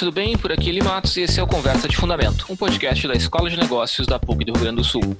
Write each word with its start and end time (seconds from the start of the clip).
tudo 0.00 0.12
bem? 0.12 0.34
Por 0.34 0.50
aqui 0.50 0.70
Eli 0.70 0.82
Matos 0.82 1.14
e 1.18 1.20
esse 1.20 1.38
é 1.38 1.42
o 1.42 1.46
Conversa 1.46 1.86
de 1.86 1.94
Fundamento, 1.94 2.46
um 2.48 2.56
podcast 2.56 3.06
da 3.06 3.12
Escola 3.12 3.50
de 3.50 3.56
Negócios 3.58 4.06
da 4.06 4.18
PUC 4.18 4.46
do 4.46 4.52
Rio 4.54 4.62
Grande 4.62 4.76
do 4.76 4.84
Sul. 4.84 5.14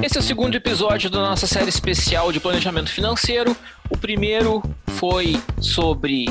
Esse 0.00 0.18
é 0.18 0.20
o 0.20 0.22
segundo 0.22 0.54
episódio 0.54 1.10
da 1.10 1.18
nossa 1.18 1.48
série 1.48 1.68
especial 1.68 2.30
de 2.30 2.38
planejamento 2.38 2.90
financeiro. 2.90 3.56
O 3.90 3.98
primeiro 3.98 4.62
foi 4.90 5.36
sobre 5.60 6.26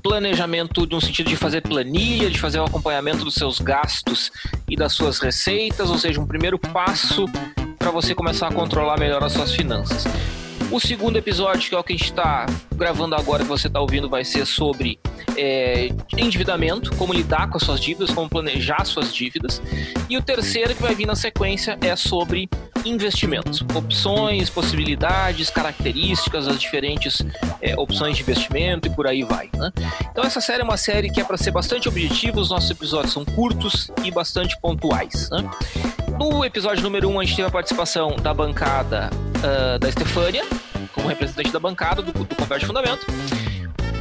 planejamento 0.00 0.86
no 0.86 1.00
sentido 1.00 1.28
de 1.28 1.36
fazer 1.36 1.62
planilha, 1.62 2.30
de 2.30 2.38
fazer 2.38 2.60
o 2.60 2.64
acompanhamento 2.64 3.24
dos 3.24 3.34
seus 3.34 3.58
gastos 3.58 4.30
e 4.68 4.76
das 4.76 4.92
suas 4.92 5.18
receitas, 5.18 5.90
ou 5.90 5.98
seja, 5.98 6.20
um 6.20 6.26
primeiro 6.28 6.60
passo 6.60 7.24
para 7.76 7.90
você 7.90 8.14
começar 8.14 8.46
a 8.46 8.52
controlar 8.52 9.00
melhor 9.00 9.24
as 9.24 9.32
suas 9.32 9.52
finanças. 9.52 10.04
O 10.70 10.78
segundo 10.78 11.16
episódio, 11.16 11.68
que 11.68 11.74
é 11.74 11.78
o 11.78 11.82
que 11.82 11.94
a 11.94 11.96
gente 11.96 12.10
está 12.10 12.46
gravando 12.76 13.16
agora, 13.16 13.42
que 13.42 13.48
você 13.48 13.66
está 13.66 13.80
ouvindo, 13.80 14.08
vai 14.08 14.24
ser 14.24 14.46
sobre 14.46 15.00
é, 15.36 15.88
endividamento, 16.16 16.94
como 16.96 17.12
lidar 17.12 17.50
com 17.50 17.56
as 17.56 17.64
suas 17.64 17.80
dívidas, 17.80 18.10
como 18.10 18.28
planejar 18.28 18.84
suas 18.84 19.12
dívidas. 19.12 19.60
E 20.08 20.16
o 20.16 20.22
terceiro, 20.22 20.72
que 20.74 20.80
vai 20.80 20.94
vir 20.94 21.06
na 21.06 21.16
sequência, 21.16 21.76
é 21.80 21.94
sobre 21.96 22.48
investimentos, 22.84 23.62
opções, 23.74 24.48
possibilidades, 24.48 25.50
características, 25.50 26.48
as 26.48 26.58
diferentes 26.58 27.20
é, 27.60 27.78
opções 27.78 28.16
de 28.16 28.22
investimento 28.22 28.88
e 28.88 28.90
por 28.90 29.06
aí 29.06 29.22
vai. 29.22 29.50
Né? 29.54 29.72
Então 30.10 30.24
essa 30.24 30.40
série 30.40 30.62
é 30.62 30.64
uma 30.64 30.76
série 30.76 31.10
que 31.10 31.20
é 31.20 31.24
para 31.24 31.36
ser 31.36 31.50
bastante 31.50 31.88
objetiva, 31.88 32.40
os 32.40 32.50
nossos 32.50 32.70
episódios 32.70 33.12
são 33.12 33.24
curtos 33.24 33.90
e 34.02 34.10
bastante 34.10 34.58
pontuais. 34.60 35.28
Né? 35.30 35.50
No 36.20 36.44
episódio 36.44 36.82
número 36.82 37.08
1, 37.08 37.14
um, 37.14 37.18
a 37.18 37.24
gente 37.24 37.34
teve 37.34 37.48
a 37.48 37.50
participação 37.50 38.14
da 38.16 38.34
bancada 38.34 39.08
uh, 39.38 39.78
da 39.78 39.88
Estefânia, 39.88 40.44
como 40.92 41.08
representante 41.08 41.50
da 41.50 41.58
bancada 41.58 42.02
do, 42.02 42.12
do 42.12 42.36
Converge 42.36 42.66
Fundamento. 42.66 43.06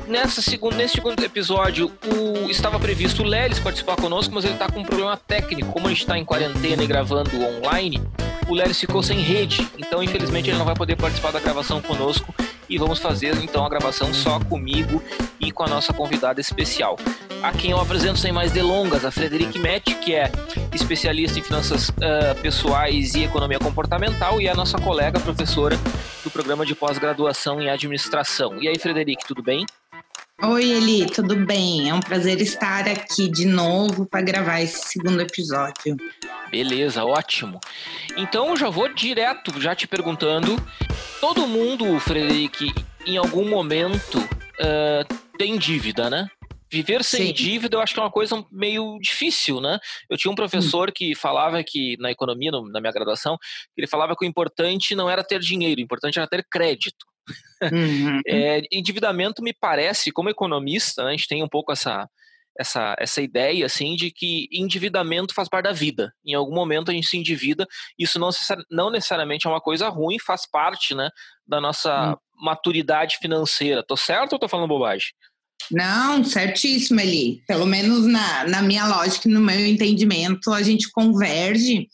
Nessa 0.06 0.42
segundo, 0.42 0.76
nesse 0.76 0.96
segundo 0.96 1.24
episódio, 1.24 1.90
o, 2.06 2.50
estava 2.50 2.78
previsto 2.78 3.24
o 3.24 3.26
Lelis 3.26 3.58
participar 3.60 3.96
conosco, 3.96 4.36
mas 4.36 4.44
ele 4.44 4.56
está 4.56 4.70
com 4.70 4.82
um 4.82 4.84
problema 4.84 5.16
técnico. 5.16 5.72
Como 5.72 5.88
a 5.88 5.90
gente 5.92 6.02
está 6.02 6.18
em 6.18 6.26
quarentena 6.26 6.84
e 6.84 6.88
gravando 6.88 7.32
online, 7.42 8.02
o 8.50 8.54
Lelis 8.56 8.80
ficou 8.80 9.04
sem 9.04 9.20
rede, 9.20 9.66
então 9.78 10.02
infelizmente 10.02 10.50
ele 10.50 10.58
não 10.58 10.66
vai 10.66 10.76
poder 10.76 10.96
participar 10.96 11.32
da 11.32 11.40
gravação 11.40 11.80
conosco 11.82 12.34
e 12.68 12.78
vamos 12.78 13.00
fazer 13.00 13.36
então 13.38 13.64
a 13.64 13.70
gravação 13.70 14.14
só 14.14 14.40
comigo 14.40 15.02
e 15.40 15.52
com 15.52 15.64
a 15.64 15.68
nossa 15.68 15.94
convidada 15.94 16.42
especial. 16.42 16.98
A 17.42 17.52
quem 17.52 17.72
eu 17.72 17.80
apresento 17.80 18.18
sem 18.18 18.32
mais 18.32 18.52
delongas, 18.52 19.06
a 19.06 19.12
Frederic 19.12 19.58
Mett, 19.60 19.96
que 19.96 20.14
é 20.14 20.32
especialista 20.74 21.40
em 21.40 21.44
finanças 21.44 21.90
uh, 21.90 22.36
pessoais 22.42 23.16
e 23.16 23.24
economia 23.24 23.60
comportamental, 23.60 24.42
e 24.42 24.48
é 24.48 24.52
a 24.52 24.56
nossa 24.56 24.78
colega 24.78 25.20
professora 25.20 25.78
do 26.24 26.30
programa 26.30 26.66
de 26.66 26.76
pós-graduação 26.76 27.62
em 27.62 27.70
administração. 27.70 28.62
E 28.62 28.68
aí, 28.68 28.78
Frederic, 28.78 29.26
tudo 29.26 29.42
bem? 29.42 29.66
Oi, 30.42 30.72
Eli, 30.72 31.06
tudo 31.06 31.36
bem? 31.46 31.90
É 31.90 31.94
um 31.94 32.00
prazer 32.00 32.40
estar 32.40 32.88
aqui 32.88 33.30
de 33.30 33.46
novo 33.46 34.06
para 34.06 34.22
gravar 34.22 34.62
esse 34.62 34.88
segundo 34.88 35.20
episódio. 35.20 35.98
Beleza, 36.50 37.04
ótimo. 37.04 37.60
Então 38.16 38.56
já 38.56 38.70
vou 38.70 38.88
direto 38.94 39.60
já 39.60 39.76
te 39.76 39.86
perguntando. 39.86 40.56
Todo 41.20 41.46
mundo, 41.46 42.00
Frederic, 42.00 42.74
em 43.06 43.18
algum 43.18 43.50
momento 43.50 44.18
uh, 44.18 45.38
tem 45.38 45.58
dívida, 45.58 46.10
né? 46.10 46.28
Viver 46.72 47.04
sem 47.04 47.28
Sim. 47.28 47.34
dívida 47.34 47.76
eu 47.76 47.82
acho 47.82 47.94
que 47.94 48.00
é 48.00 48.04
uma 48.04 48.12
coisa 48.12 48.46
meio 48.50 48.98
difícil, 49.02 49.60
né? 49.60 49.78
Eu 50.10 50.18
tinha 50.18 50.32
um 50.32 50.36
professor 50.36 50.90
que 50.94 51.16
falava 51.16 51.62
que, 51.64 51.98
na 52.00 52.12
economia, 52.12 52.52
no, 52.52 52.66
na 52.70 52.80
minha 52.80 52.94
graduação, 52.94 53.38
ele 53.76 53.88
falava 53.88 54.16
que 54.16 54.24
o 54.24 54.28
importante 54.28 54.96
não 54.96 55.10
era 55.10 55.24
ter 55.24 55.40
dinheiro, 55.40 55.82
o 55.82 55.84
importante 55.84 56.18
era 56.18 56.28
ter 56.28 56.46
crédito. 56.50 57.09
Uhum. 57.62 58.22
É, 58.28 58.62
endividamento 58.72 59.42
me 59.42 59.54
parece, 59.54 60.12
como 60.12 60.30
economista, 60.30 61.04
a 61.04 61.12
gente 61.12 61.28
tem 61.28 61.44
um 61.44 61.48
pouco 61.48 61.72
essa, 61.72 62.08
essa, 62.60 62.96
essa 63.00 63.22
ideia 63.22 63.66
assim 63.66 63.96
de 63.96 64.12
que 64.12 64.48
endividamento 64.52 65.34
faz 65.34 65.48
parte 65.48 65.66
da 65.66 65.72
vida. 65.72 66.14
Em 66.26 66.34
algum 66.34 66.54
momento 66.54 66.92
a 66.92 66.94
gente 66.94 67.08
se 67.08 67.18
endivida, 67.18 67.66
isso 67.98 68.20
não, 68.20 68.30
não 68.70 68.92
necessariamente 68.92 69.48
é 69.48 69.50
uma 69.50 69.62
coisa 69.62 69.88
ruim, 69.90 70.18
faz 70.20 70.50
parte 70.50 70.94
né, 70.94 71.10
da 71.48 71.62
nossa 71.62 72.12
hum. 72.12 72.46
maturidade 72.46 73.18
financeira. 73.18 73.84
Tô 73.86 73.96
certo 73.96 74.34
ou 74.34 74.40
tô 74.40 74.48
falando 74.48 74.68
bobagem? 74.68 75.10
Não, 75.72 76.24
certíssimo, 76.24 77.00
Eli. 77.00 77.44
Pelo 77.48 77.66
menos 77.66 78.06
na, 78.06 78.48
na 78.48 78.62
minha 78.62 78.88
lógica 78.88 79.28
e 79.28 79.32
no 79.32 79.40
meu 79.40 79.66
entendimento, 79.66 80.52
a 80.52 80.62
gente 80.62 80.90
converge. 80.92 81.88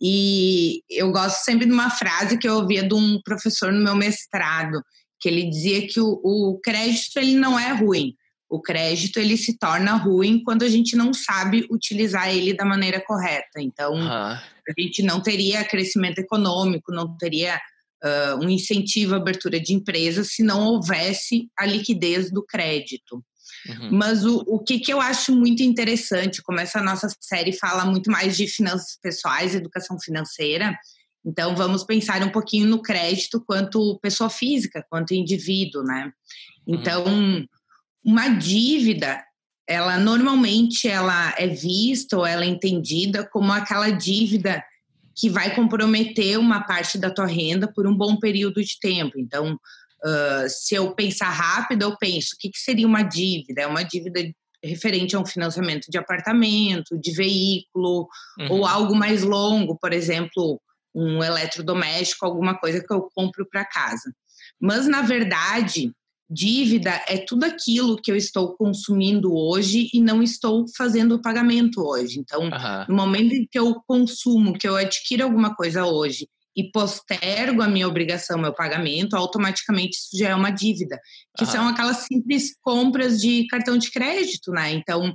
E 0.00 0.82
eu 0.90 1.10
gosto 1.10 1.42
sempre 1.44 1.66
de 1.66 1.72
uma 1.72 1.90
frase 1.90 2.38
que 2.38 2.48
eu 2.48 2.56
ouvia 2.56 2.86
de 2.86 2.94
um 2.94 3.20
professor 3.24 3.72
no 3.72 3.82
meu 3.82 3.96
mestrado, 3.96 4.80
que 5.20 5.28
ele 5.28 5.48
dizia 5.48 5.86
que 5.86 6.00
o, 6.00 6.20
o 6.22 6.60
crédito 6.62 7.18
ele 7.18 7.36
não 7.36 7.58
é 7.58 7.72
ruim, 7.72 8.14
o 8.48 8.60
crédito 8.60 9.18
ele 9.18 9.36
se 9.36 9.58
torna 9.58 9.94
ruim 9.94 10.42
quando 10.42 10.62
a 10.62 10.68
gente 10.68 10.94
não 10.94 11.12
sabe 11.12 11.66
utilizar 11.70 12.28
ele 12.34 12.54
da 12.54 12.64
maneira 12.64 13.00
correta. 13.00 13.60
Então, 13.60 13.94
uhum. 13.94 14.08
a 14.08 14.40
gente 14.78 15.02
não 15.02 15.20
teria 15.20 15.64
crescimento 15.64 16.18
econômico, 16.18 16.92
não 16.92 17.16
teria 17.16 17.60
uh, 18.04 18.44
um 18.44 18.48
incentivo 18.48 19.14
à 19.14 19.16
abertura 19.16 19.58
de 19.58 19.74
empresas 19.74 20.32
se 20.32 20.42
não 20.42 20.64
houvesse 20.64 21.48
a 21.58 21.66
liquidez 21.66 22.30
do 22.30 22.44
crédito. 22.44 23.24
Uhum. 23.68 23.90
Mas 23.90 24.24
o, 24.24 24.44
o 24.46 24.60
que, 24.60 24.78
que 24.78 24.92
eu 24.92 25.00
acho 25.00 25.34
muito 25.34 25.62
interessante, 25.62 26.40
como 26.40 26.60
essa 26.60 26.80
nossa 26.80 27.08
série 27.20 27.52
fala 27.52 27.84
muito 27.84 28.10
mais 28.10 28.36
de 28.36 28.46
finanças 28.46 28.96
pessoais, 29.02 29.56
educação 29.56 29.98
financeira, 29.98 30.76
então 31.26 31.56
vamos 31.56 31.82
pensar 31.82 32.22
um 32.22 32.30
pouquinho 32.30 32.68
no 32.68 32.80
crédito 32.80 33.42
quanto 33.44 33.98
pessoa 34.00 34.30
física, 34.30 34.86
quanto 34.88 35.12
indivíduo, 35.12 35.82
né? 35.82 36.12
Então, 36.66 37.04
uhum 37.04 37.46
uma 38.06 38.28
dívida, 38.28 39.20
ela 39.68 39.98
normalmente 39.98 40.86
ela 40.86 41.34
é 41.36 41.48
vista 41.48 42.16
ou 42.16 42.24
ela 42.24 42.44
é 42.44 42.46
entendida 42.46 43.28
como 43.28 43.52
aquela 43.52 43.90
dívida 43.90 44.62
que 45.12 45.28
vai 45.28 45.52
comprometer 45.56 46.38
uma 46.38 46.60
parte 46.60 46.96
da 46.96 47.10
tua 47.10 47.26
renda 47.26 47.66
por 47.66 47.84
um 47.84 47.96
bom 47.96 48.16
período 48.16 48.62
de 48.62 48.78
tempo. 48.78 49.18
Então, 49.18 49.54
uh, 49.54 50.48
se 50.48 50.76
eu 50.76 50.94
pensar 50.94 51.30
rápido, 51.30 51.82
eu 51.82 51.96
penso, 51.98 52.34
o 52.34 52.38
que, 52.38 52.50
que 52.50 52.58
seria 52.58 52.86
uma 52.86 53.02
dívida? 53.02 53.62
É 53.62 53.66
uma 53.66 53.82
dívida 53.82 54.20
referente 54.62 55.16
a 55.16 55.20
um 55.20 55.26
financiamento 55.26 55.90
de 55.90 55.98
apartamento, 55.98 56.96
de 56.96 57.10
veículo, 57.10 58.06
uhum. 58.38 58.50
ou 58.50 58.66
algo 58.66 58.94
mais 58.94 59.22
longo, 59.22 59.76
por 59.76 59.92
exemplo, 59.92 60.60
um 60.96 61.22
eletrodoméstico, 61.22 62.24
alguma 62.24 62.58
coisa 62.58 62.82
que 62.82 62.92
eu 62.92 63.08
compro 63.14 63.46
para 63.48 63.64
casa. 63.64 64.12
Mas, 64.58 64.86
na 64.86 65.02
verdade, 65.02 65.92
Dívida 66.28 66.90
é 67.06 67.18
tudo 67.18 67.44
aquilo 67.44 67.96
que 67.96 68.10
eu 68.10 68.16
estou 68.16 68.56
consumindo 68.56 69.32
hoje 69.32 69.88
e 69.94 70.00
não 70.00 70.20
estou 70.20 70.64
fazendo 70.76 71.14
o 71.14 71.22
pagamento 71.22 71.80
hoje. 71.80 72.18
Então, 72.18 72.42
uhum. 72.42 72.84
no 72.88 72.96
momento 72.96 73.32
em 73.32 73.46
que 73.46 73.56
eu 73.56 73.76
consumo, 73.86 74.58
que 74.58 74.66
eu 74.66 74.74
adquiro 74.74 75.22
alguma 75.22 75.54
coisa 75.54 75.86
hoje 75.86 76.28
e 76.56 76.64
postergo 76.72 77.62
a 77.62 77.68
minha 77.68 77.86
obrigação, 77.86 78.38
meu 78.38 78.52
pagamento, 78.52 79.14
automaticamente 79.14 79.98
isso 79.98 80.18
já 80.18 80.30
é 80.30 80.34
uma 80.34 80.50
dívida. 80.50 80.98
Que 81.36 81.44
uhum. 81.44 81.50
são 81.50 81.68
aquelas 81.68 81.98
simples 81.98 82.56
compras 82.60 83.20
de 83.20 83.46
cartão 83.46 83.78
de 83.78 83.90
crédito, 83.92 84.50
né? 84.50 84.72
Então, 84.72 85.10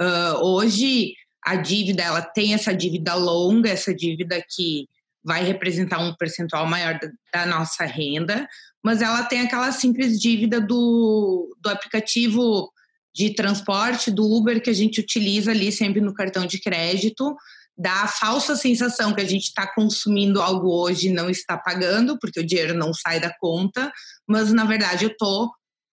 uh, 0.00 0.42
hoje 0.42 1.12
a 1.44 1.54
dívida, 1.54 2.02
ela 2.02 2.22
tem 2.22 2.54
essa 2.54 2.74
dívida 2.74 3.14
longa, 3.14 3.68
essa 3.68 3.94
dívida 3.94 4.42
que 4.50 4.88
vai 5.26 5.42
representar 5.42 5.98
um 5.98 6.14
percentual 6.14 6.66
maior 6.66 7.00
da, 7.32 7.44
nossa 7.46 7.84
renda, 7.84 8.48
mas 8.82 9.02
ela 9.02 9.24
tem 9.24 9.40
aquela 9.40 9.72
simples 9.72 10.20
dívida 10.20 10.60
do, 10.60 11.52
do 11.60 11.68
aplicativo 11.68 12.70
de 13.12 13.34
transporte, 13.34 14.10
do 14.10 14.24
Uber, 14.24 14.62
que 14.62 14.70
a 14.70 14.74
gente 14.74 15.00
utiliza 15.00 15.50
ali 15.50 15.72
sempre 15.72 16.00
no 16.00 16.14
cartão 16.14 16.46
de 16.46 16.60
crédito, 16.60 17.34
dá 17.76 18.04
a 18.04 18.08
falsa 18.08 18.54
sensação 18.54 19.12
que 19.12 19.20
a 19.20 19.26
gente 19.26 19.46
está 19.46 19.66
consumindo 19.74 20.40
algo 20.40 20.68
hoje 20.68 21.08
e 21.08 21.12
não 21.12 21.28
está 21.28 21.58
pagando, 21.58 22.16
porque 22.20 22.38
o 22.38 22.46
dinheiro 22.46 22.74
não 22.74 22.94
sai 22.94 23.18
da 23.18 23.34
conta, 23.40 23.90
mas 24.28 24.52
na 24.52 24.64
verdade 24.64 25.06
eu 25.06 25.10
estou 25.10 25.50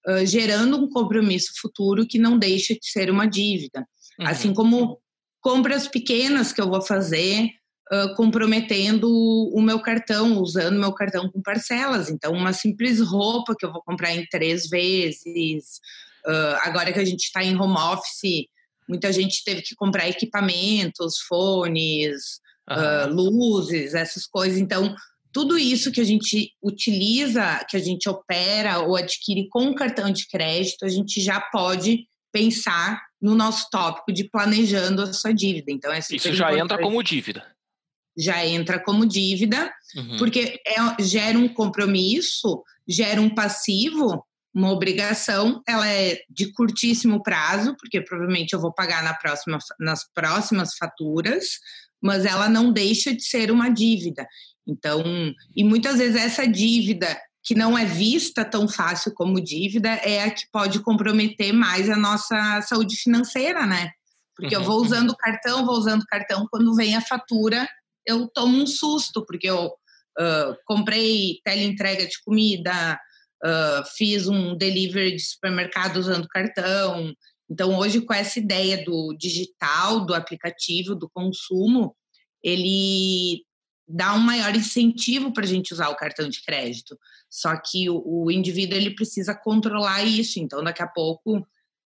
uh, 0.08 0.26
gerando 0.28 0.78
um 0.78 0.88
compromisso 0.88 1.54
futuro 1.60 2.06
que 2.06 2.20
não 2.20 2.38
deixa 2.38 2.76
de 2.76 2.88
ser 2.88 3.10
uma 3.10 3.26
dívida. 3.26 3.84
Uhum. 4.20 4.28
Assim 4.28 4.54
como 4.54 5.00
compras 5.42 5.88
pequenas 5.88 6.54
que 6.54 6.62
eu 6.62 6.70
vou 6.70 6.82
fazer, 6.82 7.50
comprometendo 8.16 9.08
o 9.54 9.62
meu 9.62 9.80
cartão, 9.80 10.40
usando 10.40 10.80
meu 10.80 10.94
cartão 10.94 11.30
com 11.30 11.42
parcelas. 11.42 12.10
Então, 12.10 12.32
uma 12.32 12.54
simples 12.54 13.00
roupa 13.00 13.56
que 13.58 13.66
eu 13.66 13.72
vou 13.72 13.84
comprar 13.84 14.16
em 14.16 14.26
três 14.28 14.68
vezes. 14.68 15.80
Uh, 16.26 16.56
agora 16.62 16.94
que 16.94 17.00
a 17.00 17.06
gente 17.06 17.24
está 17.24 17.44
em 17.44 17.56
home 17.56 17.78
office, 17.78 18.48
muita 18.88 19.12
gente 19.12 19.44
teve 19.44 19.62
que 19.62 19.76
comprar 19.76 20.08
equipamentos, 20.08 21.20
fones, 21.28 22.40
uh, 22.70 23.10
luzes, 23.12 23.94
essas 23.94 24.26
coisas. 24.26 24.58
Então, 24.58 24.96
tudo 25.32 25.58
isso 25.58 25.92
que 25.92 26.00
a 26.00 26.06
gente 26.06 26.52
utiliza, 26.62 27.66
que 27.70 27.76
a 27.76 27.80
gente 27.80 28.08
opera 28.08 28.80
ou 28.80 28.96
adquire 28.96 29.50
com 29.50 29.74
cartão 29.76 30.10
de 30.12 30.28
crédito, 30.28 30.86
a 30.86 30.90
gente 30.90 31.22
já 31.22 31.42
pode 31.42 32.08
pensar 32.32 33.02
no 33.22 33.36
nosso 33.36 33.68
tópico 33.70 34.12
de 34.12 34.30
planejando 34.30 35.02
a 35.02 35.14
sua 35.14 35.34
dívida. 35.34 35.72
Então, 35.72 35.92
é 35.92 36.00
isso 36.00 36.18
já 36.34 36.52
importante. 36.52 36.62
entra 36.62 36.82
como 36.82 37.04
dívida 37.04 37.53
já 38.18 38.46
entra 38.46 38.80
como 38.80 39.06
dívida, 39.06 39.72
uhum. 39.96 40.18
porque 40.18 40.60
é, 40.66 41.04
gera 41.04 41.38
um 41.38 41.48
compromisso, 41.48 42.64
gera 42.88 43.22
um 43.22 43.34
passivo 43.34 44.24
uma 44.54 44.72
obrigação, 44.72 45.64
ela 45.68 45.88
é 45.90 46.20
de 46.30 46.52
curtíssimo 46.54 47.24
prazo, 47.24 47.76
porque 47.76 48.00
provavelmente 48.02 48.54
eu 48.54 48.60
vou 48.60 48.72
pagar 48.72 49.04
na 49.04 49.14
próxima, 49.14 49.58
nas 49.80 50.08
próximas 50.14 50.76
faturas, 50.78 51.58
mas 52.00 52.24
ela 52.24 52.48
não 52.48 52.72
deixa 52.72 53.16
de 53.16 53.24
ser 53.24 53.50
uma 53.50 53.70
dívida. 53.70 54.28
Então, 54.68 55.04
e 55.56 55.64
muitas 55.64 55.98
vezes 55.98 56.16
essa 56.16 56.48
dívida 56.48 57.20
que 57.44 57.56
não 57.56 57.78
é 57.78 57.84
vista 57.84 58.46
tão 58.46 58.70
fácil 58.70 59.14
como 59.14 59.44
dívida 59.44 59.90
é 59.90 60.24
a 60.24 60.32
que 60.32 60.44
pode 60.52 60.80
comprometer 60.82 61.52
mais 61.52 61.90
a 61.90 61.98
nossa 61.98 62.62
saúde 62.62 62.96
financeira, 62.96 63.66
né? 63.66 63.90
Porque 64.36 64.56
uhum. 64.56 64.62
eu 64.62 64.68
vou 64.68 64.82
usando 64.82 65.10
o 65.10 65.18
cartão, 65.18 65.66
vou 65.66 65.76
usando 65.76 66.04
o 66.04 66.08
cartão, 66.08 66.48
quando 66.50 66.76
vem 66.76 66.96
a 66.96 67.02
fatura, 67.02 67.68
eu 68.06 68.28
tomo 68.28 68.58
um 68.62 68.68
susto, 68.68 69.26
porque 69.26 69.50
eu 69.50 69.68
uh, 69.68 70.56
comprei 70.66 71.40
teleentrega 71.44 72.06
de 72.06 72.22
comida, 72.24 73.00
uh, 73.44 73.84
fiz 73.96 74.28
um 74.28 74.56
delivery 74.58 75.16
de 75.16 75.22
supermercado 75.22 75.98
usando 75.98 76.28
cartão. 76.28 77.14
Então, 77.50 77.78
hoje, 77.78 78.02
com 78.02 78.14
essa 78.14 78.40
ideia 78.40 78.84
do 78.84 79.16
digital, 79.18 80.06
do 80.06 80.14
aplicativo, 80.14 80.96
do 80.96 81.10
consumo, 81.10 81.96
ele 82.44 83.44
dá 83.88 84.14
um 84.14 84.20
maior 84.20 84.56
incentivo 84.56 85.34
para 85.34 85.44
a 85.44 85.48
gente 85.48 85.74
usar 85.74 85.90
o 85.90 85.96
cartão 85.96 86.28
de 86.30 86.42
crédito. 86.44 86.98
Só 87.30 87.56
que 87.58 87.90
o, 87.90 88.02
o, 88.06 88.32
indivíduo 88.32 88.78
ele 88.78 88.96
precisa 88.96 89.36
controlar 89.36 90.04
isso. 90.04 90.40
Então, 90.40 90.64
daqui 90.64 90.82
a 90.82 90.88
pouco, 90.88 91.46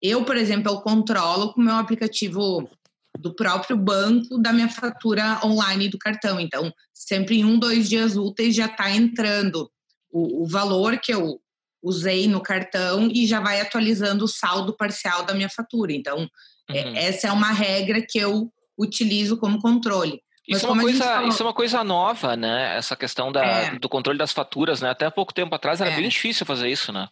eu, 0.01 0.24
por 0.25 0.36
exemplo, 0.38 0.71
eu 0.71 0.81
controlo 0.81 1.53
com 1.53 1.62
o 1.62 1.63
meu 1.63 1.75
aplicativo 1.75 2.69
do 3.19 3.33
próprio 3.35 3.77
banco 3.77 4.37
da 4.37 4.53
minha 4.53 4.69
fatura 4.69 5.39
online 5.43 5.89
do 5.89 5.97
cartão. 5.97 6.39
Então, 6.39 6.71
sempre 6.93 7.39
em 7.39 7.45
um, 7.45 7.57
dois 7.57 7.89
dias 7.89 8.15
úteis 8.15 8.55
já 8.55 8.65
está 8.65 8.89
entrando 8.91 9.69
o, 10.11 10.43
o, 10.43 10.47
valor 10.47 10.97
que 10.97 11.13
eu 11.13 11.39
usei 11.81 12.27
no 12.27 12.41
cartão 12.41 13.09
e 13.11 13.25
já 13.27 13.39
vai 13.39 13.61
atualizando 13.61 14.25
o 14.25 14.27
saldo 14.27 14.75
parcial 14.75 15.23
da 15.23 15.33
minha 15.33 15.49
fatura. 15.49 15.91
Então, 15.93 16.29
é, 16.69 16.85
uhum. 16.85 16.95
é, 16.95 17.05
essa 17.05 17.27
é 17.27 17.31
uma 17.31 17.51
regra 17.51 18.01
que 18.01 18.17
eu 18.17 18.51
utilizo 18.77 19.37
como 19.37 19.59
controle. 19.59 20.21
Isso 20.47 20.65
é, 20.65 20.69
uma 20.69 20.81
coisa, 20.81 21.03
falou... 21.03 21.27
isso 21.27 21.43
é 21.43 21.45
uma 21.45 21.53
coisa 21.53 21.83
nova, 21.83 22.35
né? 22.37 22.77
Essa 22.77 22.95
questão 22.95 23.31
da, 23.31 23.43
é. 23.43 23.79
do 23.79 23.89
controle 23.89 24.17
das 24.17 24.31
faturas, 24.31 24.81
né? 24.81 24.89
Até 24.89 25.09
pouco 25.09 25.33
tempo 25.33 25.53
atrás 25.53 25.81
era 25.81 25.91
é. 25.91 25.95
bem 25.95 26.07
difícil 26.07 26.45
fazer 26.45 26.69
isso, 26.69 26.93
né? 26.93 27.09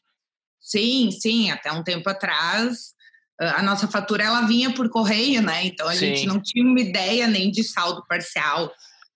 Sim, 0.61 1.11
sim. 1.11 1.51
Até 1.51 1.71
um 1.71 1.83
tempo 1.83 2.09
atrás, 2.09 2.94
a 3.39 3.61
nossa 3.61 3.87
fatura 3.87 4.23
ela 4.23 4.41
vinha 4.41 4.73
por 4.73 4.89
correio, 4.89 5.41
né? 5.41 5.65
Então 5.65 5.87
a 5.87 5.93
sim. 5.93 6.07
gente 6.07 6.25
não 6.25 6.41
tinha 6.41 6.65
uma 6.65 6.79
ideia 6.79 7.27
nem 7.27 7.51
de 7.51 7.63
saldo 7.63 8.03
parcial. 8.07 8.71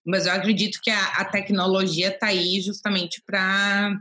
Mas 0.06 0.26
eu 0.26 0.34
acredito 0.34 0.80
que 0.82 0.90
a, 0.90 1.06
a 1.18 1.26
tecnologia 1.26 2.10
está 2.10 2.28
aí 2.28 2.62
justamente 2.62 3.22
para 3.26 3.96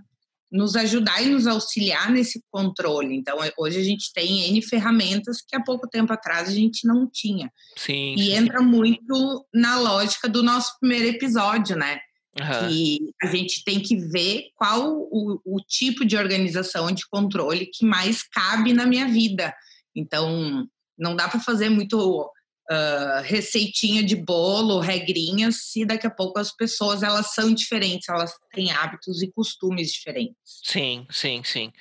nos 0.51 0.75
ajudar 0.77 1.23
e 1.23 1.29
nos 1.29 1.47
auxiliar 1.47 2.11
nesse 2.11 2.43
controle. 2.51 3.15
Então, 3.15 3.43
é, 3.45 3.53
hoje 3.59 3.79
a 3.79 3.85
gente 3.85 4.13
tem 4.13 4.49
N 4.49 4.63
ferramentas 4.63 5.43
que 5.47 5.55
há 5.55 5.63
pouco 5.63 5.87
tempo 5.87 6.13
atrás 6.13 6.49
a 6.49 6.53
gente 6.53 6.87
não 6.87 7.07
tinha. 7.07 7.53
Sim. 7.77 8.15
E 8.17 8.33
entra 8.33 8.63
muito 8.63 9.47
na 9.53 9.79
lógica 9.79 10.29
do 10.29 10.43
nosso 10.43 10.79
primeiro 10.81 11.09
episódio, 11.09 11.77
né? 11.77 12.01
Uhum. 12.41 12.69
Que 12.69 12.99
a 13.23 13.27
gente 13.27 13.63
tem 13.65 13.81
que 13.81 13.97
ver 13.97 14.47
qual 14.57 14.91
o, 14.91 15.41
o 15.45 15.61
tipo 15.67 16.05
de 16.05 16.17
organização 16.17 16.91
de 16.91 17.07
controle 17.09 17.67
que 17.67 17.85
mais 17.85 18.23
cabe 18.23 18.73
na 18.73 18.87
minha 18.87 19.07
vida. 19.07 19.53
Então, 19.99 20.67
não 20.97 21.17
dá 21.17 21.29
para 21.29 21.41
fazer 21.41 21.69
muito 21.69 22.23
uh, 22.23 23.23
receitinha 23.23 24.03
de 24.03 24.17
bolo, 24.17 24.79
regrinhas, 24.79 25.57
se 25.71 25.85
daqui 25.85 26.07
a 26.07 26.11
pouco 26.11 26.39
as 26.39 26.55
pessoas 26.55 27.03
elas 27.03 27.35
são 27.35 27.53
diferentes, 27.53 28.09
elas 28.09 28.33
têm 28.53 28.71
hábitos 28.71 29.23
e 29.23 29.33
costumes 29.33 29.93
diferentes. 29.93 30.61
Sim, 30.63 31.07
sim, 31.11 31.43
sim. 31.45 31.73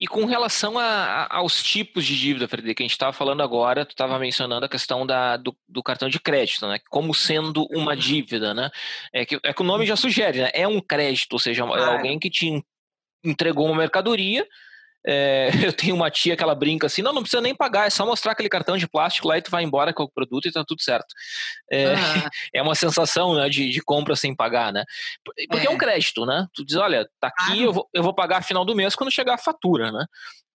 E 0.00 0.06
com 0.06 0.24
relação 0.24 0.78
a, 0.78 0.84
a, 0.84 1.36
aos 1.36 1.62
tipos 1.62 2.06
de 2.06 2.18
dívida, 2.18 2.48
Frederico, 2.48 2.78
que 2.78 2.82
a 2.82 2.86
gente 2.86 2.92
estava 2.92 3.12
falando 3.12 3.42
agora, 3.42 3.84
tu 3.84 3.90
estava 3.90 4.18
mencionando 4.18 4.64
a 4.64 4.68
questão 4.68 5.06
da, 5.06 5.36
do, 5.36 5.54
do, 5.68 5.82
cartão 5.82 6.08
de 6.08 6.18
crédito, 6.18 6.66
né? 6.66 6.78
Como 6.88 7.12
sendo 7.14 7.66
uma 7.70 7.94
dívida, 7.94 8.54
né? 8.54 8.70
É 9.12 9.26
que, 9.26 9.38
é 9.44 9.52
que 9.52 9.60
o 9.60 9.64
nome 9.64 9.84
já 9.84 9.96
sugere, 9.96 10.40
né? 10.40 10.50
É 10.54 10.66
um 10.66 10.80
crédito, 10.80 11.34
ou 11.34 11.38
seja, 11.38 11.64
é 11.64 11.84
alguém 11.84 12.18
que 12.18 12.30
te 12.30 12.64
entregou 13.22 13.66
uma 13.66 13.76
mercadoria, 13.76 14.46
é, 15.06 15.50
eu 15.66 15.72
tenho 15.72 15.94
uma 15.94 16.10
tia 16.10 16.36
que 16.36 16.42
ela 16.42 16.54
brinca 16.54 16.86
assim, 16.86 17.02
não, 17.02 17.12
não 17.12 17.22
precisa 17.22 17.40
nem 17.40 17.54
pagar, 17.54 17.86
é 17.86 17.90
só 17.90 18.04
mostrar 18.04 18.32
aquele 18.32 18.48
cartão 18.48 18.76
de 18.76 18.88
plástico 18.88 19.28
lá 19.28 19.38
e 19.38 19.42
tu 19.42 19.50
vai 19.50 19.62
embora 19.62 19.92
com 19.92 20.02
o 20.02 20.10
produto 20.10 20.46
e 20.46 20.52
tá 20.52 20.64
tudo 20.66 20.82
certo. 20.82 21.14
É, 21.70 21.88
uhum. 21.88 21.94
é 22.54 22.62
uma 22.62 22.74
sensação 22.74 23.34
né, 23.34 23.48
de, 23.48 23.70
de, 23.70 23.80
compra 23.80 24.14
sem 24.16 24.34
pagar, 24.34 24.72
né? 24.72 24.84
Porque 25.48 25.66
é. 25.66 25.70
é. 25.70 25.70
um 25.70 25.78
crédito, 25.78 26.26
né? 26.26 26.46
Tu 26.54 26.64
diz, 26.64 26.76
olha, 26.76 27.08
tá 27.20 27.28
aqui, 27.28 27.62
eu, 27.62 27.72
vou, 27.72 27.88
eu 27.94 28.02
vou 28.02 28.14
pagar 28.14 28.42
final 28.42 28.64
do 28.64 28.74
mês 28.74 28.94
quando 28.94 29.12
chegar 29.12 29.34
a 29.34 29.38
fatura, 29.38 29.90
né? 29.90 30.04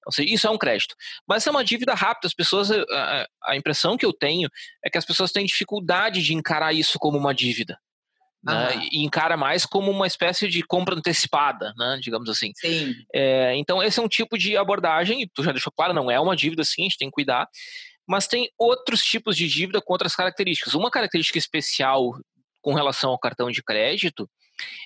Ou 0.06 0.12
seja, 0.12 0.32
isso 0.32 0.46
é 0.48 0.52
um 0.52 0.58
crédito. 0.58 0.96
Mas 1.28 1.48
é 1.48 1.52
uma 1.52 1.64
dívida 1.64 1.96
rápida. 1.96 2.28
As 2.28 2.34
pessoas, 2.34 2.70
a, 2.72 3.28
a 3.44 3.56
impressão 3.56 3.98
que 3.98 4.06
eu 4.06 4.14
tenho 4.14 4.48
é 4.84 4.90
que 4.90 5.00
as 5.00 5.06
pessoas 5.06 5.32
têm 5.32 5.46
dificuldade 5.46 6.22
de 6.22 6.36
encarar 6.36 6.74
isso 6.74 7.00
como 7.00 7.18
uma 7.18 7.34
dívida 7.34 7.80
né? 8.46 8.88
E 8.92 9.04
encara 9.04 9.36
mais 9.36 9.66
como 9.66 9.90
uma 9.90 10.06
espécie 10.06 10.48
de 10.48 10.62
compra 10.62 10.96
antecipada, 10.96 11.74
né? 11.78 11.98
digamos 12.02 12.30
assim. 12.30 12.52
Sim. 12.56 12.94
É, 13.14 13.56
então, 13.56 13.82
esse 13.82 14.00
é 14.00 14.04
um 14.04 14.08
tipo 14.08 14.38
de 14.38 14.56
abordagem, 14.56 15.24
e 15.24 15.28
tu 15.28 15.44
já 15.44 15.52
deixou 15.52 15.74
claro, 15.76 15.94
não 15.94 16.12
é 16.12 16.20
uma 16.20 16.36
dívida 16.36 16.62
assim, 16.62 16.84
a 16.84 16.86
gente 16.86 16.98
tem 16.98 17.08
que 17.08 17.14
cuidar, 17.14 17.48
mas 18.08 18.28
tem 18.28 18.50
outros 18.58 19.02
tipos 19.02 19.36
de 19.36 19.48
dívida 19.48 19.82
com 19.82 19.94
outras 19.94 20.16
características. 20.16 20.76
Uma 20.76 20.92
característica 20.92 21.40
especial 21.40 22.20
com 22.62 22.74
relação 22.74 23.12
ao 23.12 23.20
cartão 23.20 23.50
de 23.50 23.64
crédito 23.64 24.30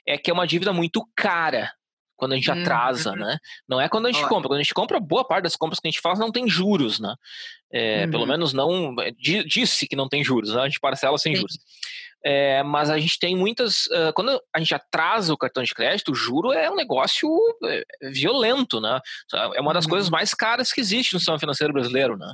é 0.08 0.18
que 0.18 0.32
é 0.32 0.34
uma 0.34 0.48
dívida 0.48 0.72
muito 0.72 1.06
cara 1.16 1.72
quando 2.20 2.34
a 2.34 2.36
gente 2.36 2.52
hum, 2.52 2.62
atrasa, 2.62 3.12
uhum. 3.12 3.18
né? 3.18 3.38
Não 3.68 3.80
é 3.80 3.88
quando 3.88 4.08
a 4.08 4.12
gente 4.12 4.20
Olha. 4.20 4.30
compra. 4.30 4.50
Quando 4.50 4.60
a 4.60 4.64
gente 4.64 4.74
compra, 4.74 5.00
boa 5.00 5.26
parte 5.26 5.44
das 5.44 5.56
compras 5.56 5.80
que 5.80 5.88
a 5.88 5.92
gente 5.92 6.02
faz 6.02 6.20
não 6.20 6.32
tem 6.32 6.48
juros, 6.50 7.00
né? 7.00 7.16
É, 7.72 8.04
uhum. 8.04 8.12
Pelo 8.12 8.26
menos 8.26 8.52
não 8.52 8.94
é, 9.00 9.12
disse 9.18 9.88
que 9.88 9.96
não 9.96 10.10
tem 10.10 10.24
juros, 10.24 10.54
né? 10.54 10.62
A 10.62 10.66
gente 10.68 10.82
parcela 10.82 11.18
sem 11.18 11.34
Sim. 11.34 11.40
juros. 11.40 11.58
É, 12.24 12.62
mas 12.64 12.90
a 12.90 12.98
gente 12.98 13.18
tem 13.18 13.36
muitas. 13.36 13.86
Uh, 13.88 14.12
quando 14.14 14.42
a 14.54 14.60
gente 14.60 14.74
atrasa 14.74 15.34
o 15.34 15.38
cartão 15.38 15.64
de 15.64 15.74
crédito, 15.74 16.12
o 16.12 16.16
juro 16.16 16.52
é 16.52 16.70
um 16.70 16.76
negócio 16.76 17.30
é, 17.66 17.84
violento, 18.12 18.82
né? 18.82 19.00
É 19.56 19.62
uma 19.62 19.74
das 19.74 19.86
uhum. 19.86 19.92
coisas 19.92 20.10
mais 20.10 20.34
caras 20.34 20.72
que 20.72 20.82
existe 20.82 21.14
no 21.14 21.20
sistema 21.20 21.40
financeiro 21.40 21.74
brasileiro, 21.74 22.18
né? 22.18 22.34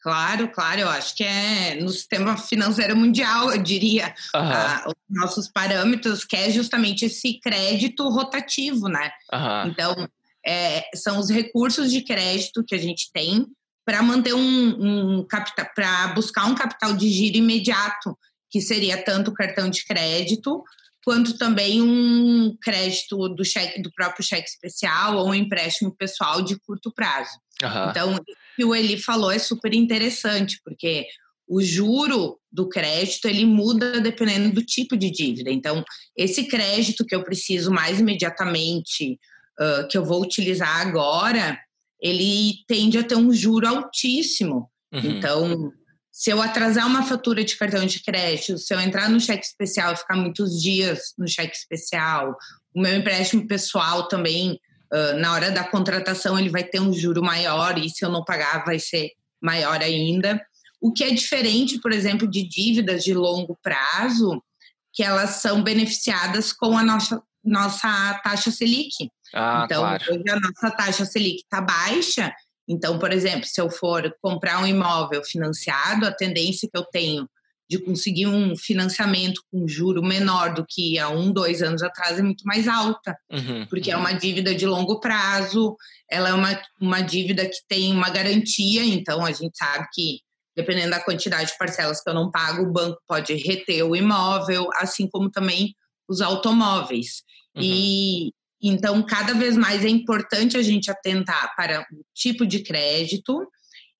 Claro, 0.00 0.48
claro, 0.48 0.80
eu 0.80 0.88
acho 0.88 1.16
que 1.16 1.24
é 1.24 1.74
no 1.80 1.88
sistema 1.88 2.36
financeiro 2.36 2.96
mundial, 2.96 3.50
eu 3.50 3.60
diria, 3.60 4.14
uhum. 4.34 4.90
os 4.90 4.94
nossos 5.10 5.48
parâmetros, 5.48 6.24
que 6.24 6.36
é 6.36 6.50
justamente 6.50 7.06
esse 7.06 7.40
crédito 7.40 8.08
rotativo, 8.08 8.88
né? 8.88 9.10
Uhum. 9.32 9.70
Então, 9.70 10.08
é, 10.46 10.84
são 10.94 11.18
os 11.18 11.28
recursos 11.28 11.90
de 11.90 12.02
crédito 12.02 12.62
que 12.64 12.74
a 12.74 12.78
gente 12.78 13.10
tem 13.12 13.44
para 13.84 14.02
manter 14.02 14.34
um, 14.34 15.18
um 15.18 15.26
capital, 15.26 15.66
para 15.74 16.08
buscar 16.08 16.44
um 16.44 16.54
capital 16.54 16.92
de 16.92 17.08
giro 17.08 17.38
imediato 17.38 18.16
que 18.50 18.60
seria 18.60 19.02
tanto 19.02 19.30
o 19.30 19.34
cartão 19.34 19.68
de 19.68 19.84
crédito 19.84 20.62
quanto 21.04 21.38
também 21.38 21.80
um 21.80 22.54
crédito 22.60 23.28
do 23.30 23.44
cheque 23.44 23.80
do 23.80 23.90
próprio 23.92 24.24
cheque 24.24 24.48
especial 24.48 25.16
ou 25.16 25.28
um 25.28 25.34
empréstimo 25.34 25.94
pessoal 25.96 26.42
de 26.42 26.58
curto 26.60 26.92
prazo. 26.92 27.30
Uhum. 27.62 27.90
Então, 27.90 28.14
o 28.14 28.24
que 28.56 28.64
o 28.64 28.74
Eli 28.74 28.98
falou 28.98 29.30
é 29.30 29.38
super 29.38 29.72
interessante, 29.72 30.60
porque 30.64 31.06
o 31.48 31.62
juro 31.62 32.38
do 32.52 32.68
crédito 32.68 33.26
ele 33.26 33.46
muda 33.46 34.00
dependendo 34.00 34.52
do 34.52 34.62
tipo 34.62 34.96
de 34.96 35.10
dívida. 35.10 35.50
Então, 35.50 35.82
esse 36.14 36.46
crédito 36.46 37.06
que 37.06 37.14
eu 37.14 37.24
preciso 37.24 37.70
mais 37.70 38.00
imediatamente, 38.00 39.18
uh, 39.58 39.88
que 39.88 39.96
eu 39.96 40.04
vou 40.04 40.22
utilizar 40.22 40.86
agora, 40.86 41.58
ele 42.00 42.56
tende 42.66 42.98
a 42.98 43.02
ter 43.02 43.16
um 43.16 43.32
juro 43.32 43.66
altíssimo. 43.66 44.70
Uhum. 44.92 45.00
Então, 45.04 45.72
se 46.18 46.30
eu 46.30 46.42
atrasar 46.42 46.84
uma 46.84 47.04
fatura 47.04 47.44
de 47.44 47.56
cartão 47.56 47.86
de 47.86 48.02
crédito, 48.02 48.58
se 48.58 48.74
eu 48.74 48.80
entrar 48.80 49.08
no 49.08 49.20
cheque 49.20 49.46
especial 49.46 49.92
e 49.92 49.96
ficar 49.96 50.16
muitos 50.16 50.60
dias 50.60 51.14
no 51.16 51.28
cheque 51.28 51.56
especial, 51.56 52.36
o 52.74 52.80
meu 52.80 52.92
empréstimo 52.96 53.46
pessoal 53.46 54.08
também, 54.08 54.58
uh, 54.92 55.16
na 55.20 55.32
hora 55.32 55.52
da 55.52 55.62
contratação, 55.62 56.36
ele 56.36 56.48
vai 56.48 56.64
ter 56.64 56.80
um 56.80 56.92
juro 56.92 57.22
maior 57.22 57.78
e 57.78 57.88
se 57.88 58.04
eu 58.04 58.10
não 58.10 58.24
pagar, 58.24 58.64
vai 58.64 58.80
ser 58.80 59.12
maior 59.40 59.80
ainda. 59.80 60.44
O 60.80 60.92
que 60.92 61.04
é 61.04 61.14
diferente, 61.14 61.78
por 61.78 61.92
exemplo, 61.92 62.26
de 62.26 62.42
dívidas 62.42 63.04
de 63.04 63.14
longo 63.14 63.56
prazo, 63.62 64.42
que 64.92 65.04
elas 65.04 65.36
são 65.36 65.62
beneficiadas 65.62 66.52
com 66.52 66.76
a 66.76 66.82
nossa, 66.82 67.22
nossa 67.44 68.20
taxa 68.24 68.50
Selic. 68.50 69.08
Ah, 69.32 69.62
então, 69.64 69.82
claro. 69.82 70.04
hoje 70.10 70.30
a 70.30 70.40
nossa 70.40 70.76
taxa 70.76 71.04
Selic 71.04 71.42
está 71.44 71.60
baixa 71.60 72.34
então, 72.68 72.98
por 72.98 73.12
exemplo, 73.12 73.44
se 73.44 73.60
eu 73.60 73.70
for 73.70 74.14
comprar 74.20 74.62
um 74.62 74.66
imóvel 74.66 75.24
financiado, 75.24 76.06
a 76.06 76.12
tendência 76.12 76.68
que 76.70 76.78
eu 76.78 76.84
tenho 76.84 77.28
de 77.68 77.78
conseguir 77.78 78.26
um 78.26 78.56
financiamento 78.56 79.42
com 79.50 79.68
juro 79.68 80.02
menor 80.02 80.54
do 80.54 80.64
que 80.66 80.98
há 80.98 81.10
um, 81.10 81.30
dois 81.30 81.62
anos 81.62 81.82
atrás 81.82 82.18
é 82.18 82.22
muito 82.22 82.44
mais 82.44 82.66
alta, 82.66 83.16
uhum, 83.30 83.66
porque 83.66 83.90
é 83.90 83.96
uhum. 83.96 84.02
é 84.02 84.06
uma 84.06 84.18
dívida 84.18 84.54
de 84.54 84.66
longo 84.66 85.00
prazo, 85.00 85.76
ela 86.10 86.30
é 86.30 86.32
uma, 86.32 86.62
uma 86.80 87.00
dívida 87.02 87.44
que 87.44 87.58
tem 87.68 87.92
uma 87.92 88.08
garantia, 88.08 88.84
então 88.84 89.24
a 89.24 89.32
gente 89.32 89.56
sabe 89.56 89.86
que 89.92 90.20
dependendo 90.56 90.90
da 90.90 91.00
quantidade 91.00 91.52
de 91.52 91.58
parcelas 91.58 92.02
que 92.02 92.10
eu 92.10 92.14
não 92.14 92.32
pago, 92.32 92.62
o 92.62 92.72
banco 92.72 92.98
pode 93.06 93.32
reter 93.34 93.84
o 93.84 93.94
imóvel, 93.94 94.68
assim 94.74 95.08
como 95.08 95.30
também 95.30 95.72
os 96.08 96.20
automóveis. 96.20 97.22
Uhum. 97.54 97.62
E 97.62 98.32
Então, 98.62 99.02
cada 99.02 99.34
vez 99.34 99.56
mais 99.56 99.84
é 99.84 99.88
importante 99.88 100.56
a 100.56 100.62
gente 100.62 100.90
atentar 100.90 101.54
para 101.56 101.82
o 101.92 102.02
tipo 102.14 102.46
de 102.46 102.60
crédito 102.60 103.46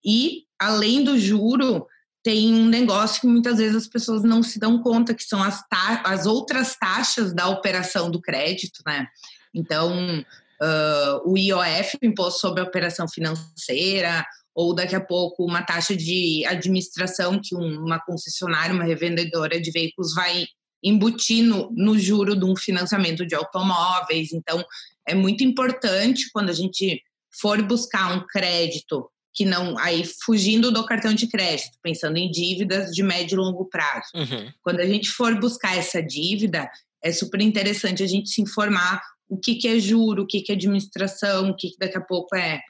e, 0.05 0.43
além 0.59 1.05
do 1.05 1.19
juro, 1.19 1.87
tem 2.23 2.53
um 2.53 2.67
negócio 2.67 3.21
que 3.21 3.27
muitas 3.27 3.59
vezes 3.59 3.77
as 3.77 3.87
pessoas 3.87 4.23
não 4.23 4.43
se 4.43 4.59
dão 4.59 4.83
conta, 4.83 5.15
que 5.15 5.23
são 5.23 5.43
as, 5.43 5.63
as 6.05 6.27
outras 6.27 6.77
taxas 6.77 7.33
da 7.33 7.49
operação 7.49 8.11
do 8.11 8.21
crédito, 8.21 8.83
né? 8.87 9.07
Então, 9.55 10.21
uh, 10.21 11.31
o 11.31 11.39
IOF, 11.39 11.97
Imposto 12.03 12.41
sobre 12.41 12.61
a 12.61 12.65
Operação 12.65 13.09
Financeira, 13.09 14.27
ou 14.55 14.75
daqui 14.75 14.97
a 14.97 15.01
pouco 15.01 15.45
uma 15.45 15.63
taxa 15.63 15.97
de 15.97 16.45
administração 16.45 17.41
que 17.43 17.55
uma 17.55 18.01
concessionária, 18.01 18.75
uma 18.75 18.85
revendedora 18.85 19.61
de 19.61 19.71
veículos 19.71 20.13
vai 20.15 20.47
embutir 20.83 21.43
no, 21.45 21.71
no 21.73 21.99
juro 21.99 22.37
de 22.37 22.45
um 22.45 22.57
financiamento 22.57 23.27
de 23.27 23.35
automóveis. 23.35 24.33
Então, 24.33 24.65
é 25.07 25.15
muito 25.15 25.43
importante 25.43 26.31
quando 26.33 26.51
a 26.51 26.55
gente 26.55 27.03
for 27.41 27.61
buscar 27.63 28.17
um 28.17 28.27
crédito 28.27 29.09
que 29.35 29.45
não 29.45 29.79
aí 29.79 30.05
fugindo 30.25 30.73
do 30.73 30.85
cartão 30.85 31.15
de 31.15 31.29
crédito, 31.29 31.79
pensando 31.83 32.17
em 32.17 32.31
dívidas 32.31 32.91
de 32.91 33.03
médio 33.03 33.37
e 33.37 33.39
longo 33.39 33.67
prazo. 33.67 34.09
Uhum. 34.15 34.53
Quando 34.63 34.81
a 34.81 34.87
gente 34.87 35.09
for 35.11 35.39
buscar 35.39 35.77
essa 35.77 36.03
dívida, 36.03 36.69
é 37.03 37.13
super 37.13 37.41
interessante 37.41 38.03
a 38.03 38.07
gente 38.07 38.31
se 38.31 38.43
informar 38.43 39.01
o 39.29 39.39
que, 39.39 39.55
que 39.55 39.69
é 39.69 39.79
juro, 39.79 40.23
o 40.23 40.27
que, 40.27 40.41
que 40.41 40.51
é 40.51 40.55
administração, 40.55 41.51
o 41.51 41.57
que, 41.57 41.71
que 41.71 41.79
daqui 41.79 41.97
a 41.97 42.01
pouco 42.01 42.35
é 42.35 42.61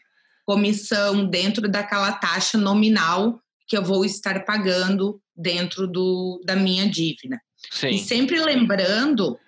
comissão 0.44 1.26
dentro 1.26 1.68
daquela 1.68 2.12
taxa 2.12 2.58
nominal 2.58 3.40
que 3.66 3.76
eu 3.76 3.82
vou 3.82 4.04
estar 4.04 4.44
pagando 4.44 5.20
dentro 5.36 5.86
do, 5.86 6.40
da 6.44 6.56
minha 6.56 6.88
dívida. 6.88 7.38
Sim. 7.70 7.88
E 7.88 7.98
sempre 7.98 8.40
lembrando 8.40 9.38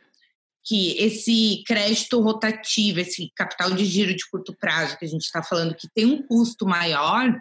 que 0.65 0.97
esse 0.99 1.63
crédito 1.67 2.21
rotativo, 2.21 3.01
esse 3.01 3.31
capital 3.35 3.71
de 3.71 3.85
giro 3.85 4.15
de 4.15 4.29
curto 4.29 4.55
prazo 4.59 4.99
que 4.99 5.05
a 5.05 5.09
gente 5.09 5.23
está 5.23 5.43
falando, 5.43 5.75
que 5.75 5.89
tem 5.95 6.05
um 6.05 6.23
custo 6.27 6.67
maior, 6.67 7.35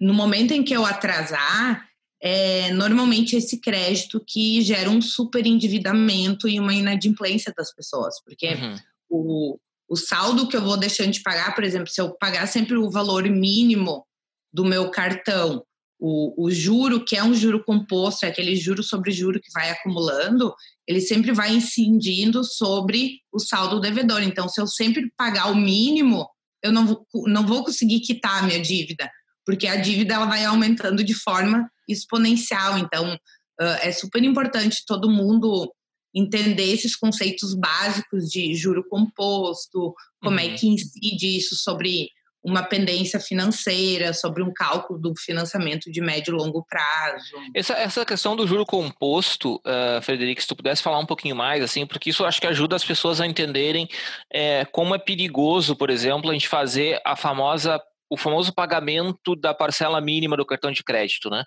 no 0.00 0.14
momento 0.14 0.52
em 0.52 0.62
que 0.62 0.74
eu 0.74 0.86
atrasar, 0.86 1.86
é 2.20 2.72
normalmente 2.72 3.36
esse 3.36 3.60
crédito 3.60 4.22
que 4.26 4.60
gera 4.62 4.90
um 4.90 5.00
super 5.00 5.46
endividamento 5.46 6.48
e 6.48 6.58
uma 6.58 6.74
inadimplência 6.74 7.52
das 7.56 7.72
pessoas, 7.72 8.20
porque 8.24 8.54
uhum. 8.54 8.76
o, 9.08 9.58
o 9.88 9.96
saldo 9.96 10.48
que 10.48 10.56
eu 10.56 10.62
vou 10.62 10.76
deixando 10.76 11.12
de 11.12 11.22
pagar, 11.22 11.54
por 11.54 11.62
exemplo, 11.62 11.88
se 11.88 12.00
eu 12.00 12.16
pagar 12.16 12.46
sempre 12.46 12.76
o 12.76 12.90
valor 12.90 13.28
mínimo 13.28 14.04
do 14.52 14.64
meu 14.64 14.90
cartão 14.90 15.64
o, 15.98 16.46
o 16.46 16.50
juro, 16.50 17.04
que 17.04 17.16
é 17.16 17.24
um 17.24 17.34
juro 17.34 17.64
composto, 17.64 18.24
é 18.24 18.28
aquele 18.28 18.54
juro 18.54 18.82
sobre 18.82 19.10
juro 19.10 19.40
que 19.40 19.50
vai 19.52 19.70
acumulando, 19.70 20.54
ele 20.86 21.00
sempre 21.00 21.32
vai 21.32 21.54
incidindo 21.54 22.44
sobre 22.44 23.20
o 23.32 23.38
saldo 23.38 23.80
devedor. 23.80 24.22
Então, 24.22 24.48
se 24.48 24.60
eu 24.60 24.66
sempre 24.66 25.10
pagar 25.16 25.50
o 25.50 25.56
mínimo, 25.56 26.28
eu 26.62 26.72
não 26.72 26.86
vou, 26.86 27.06
não 27.26 27.46
vou 27.46 27.64
conseguir 27.64 28.00
quitar 28.00 28.42
a 28.42 28.46
minha 28.46 28.60
dívida, 28.60 29.10
porque 29.44 29.66
a 29.66 29.76
dívida 29.76 30.14
ela 30.14 30.26
vai 30.26 30.44
aumentando 30.44 31.02
de 31.02 31.14
forma 31.14 31.68
exponencial. 31.88 32.78
Então, 32.78 33.18
é 33.58 33.90
super 33.90 34.22
importante 34.22 34.84
todo 34.86 35.10
mundo 35.10 35.72
entender 36.14 36.72
esses 36.72 36.96
conceitos 36.96 37.54
básicos 37.54 38.28
de 38.28 38.54
juro 38.54 38.84
composto, 38.88 39.94
como 40.22 40.38
é 40.38 40.46
uhum. 40.46 40.50
é 40.50 40.54
que 40.56 40.68
incide 40.68 41.36
isso 41.36 41.56
sobre 41.56 42.08
uma 42.42 42.62
pendência 42.62 43.18
financeira, 43.18 44.12
sobre 44.12 44.42
um 44.42 44.52
cálculo 44.52 44.98
do 44.98 45.14
financiamento 45.16 45.90
de 45.90 46.00
médio 46.00 46.34
e 46.34 46.38
longo 46.38 46.64
prazo. 46.64 47.34
Essa, 47.54 47.74
essa 47.74 48.06
questão 48.06 48.36
do 48.36 48.46
juro 48.46 48.64
composto, 48.64 49.56
uh, 49.56 50.00
Frederico, 50.02 50.40
se 50.40 50.46
tu 50.46 50.56
pudesse 50.56 50.82
falar 50.82 50.98
um 50.98 51.06
pouquinho 51.06 51.34
mais, 51.34 51.62
assim, 51.62 51.86
porque 51.86 52.10
isso 52.10 52.24
acho 52.24 52.40
que 52.40 52.46
ajuda 52.46 52.76
as 52.76 52.84
pessoas 52.84 53.20
a 53.20 53.26
entenderem 53.26 53.88
é, 54.32 54.64
como 54.66 54.94
é 54.94 54.98
perigoso, 54.98 55.74
por 55.74 55.90
exemplo, 55.90 56.30
a 56.30 56.32
gente 56.32 56.48
fazer 56.48 57.00
a 57.04 57.16
famosa 57.16 57.80
o 58.10 58.16
famoso 58.16 58.54
pagamento 58.54 59.36
da 59.36 59.52
parcela 59.52 60.00
mínima 60.00 60.34
do 60.34 60.46
cartão 60.46 60.72
de 60.72 60.82
crédito, 60.82 61.28
né? 61.28 61.44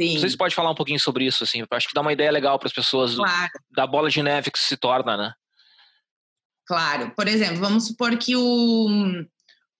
Sim. 0.00 0.18
Vocês 0.18 0.36
podem 0.36 0.54
falar 0.54 0.70
um 0.70 0.74
pouquinho 0.74 1.00
sobre 1.00 1.24
isso, 1.24 1.44
assim? 1.44 1.64
acho 1.70 1.88
que 1.88 1.94
dá 1.94 2.00
uma 2.00 2.12
ideia 2.12 2.30
legal 2.30 2.58
para 2.58 2.68
as 2.68 2.72
pessoas 2.72 3.16
claro. 3.16 3.50
do, 3.52 3.74
da 3.74 3.86
bola 3.86 4.10
de 4.10 4.22
neve 4.22 4.50
que 4.50 4.58
se 4.58 4.76
torna, 4.76 5.16
né? 5.16 5.32
Claro. 6.66 7.12
Por 7.14 7.28
exemplo, 7.28 7.56
vamos 7.56 7.86
supor 7.86 8.16
que 8.16 8.34
o, 8.36 9.24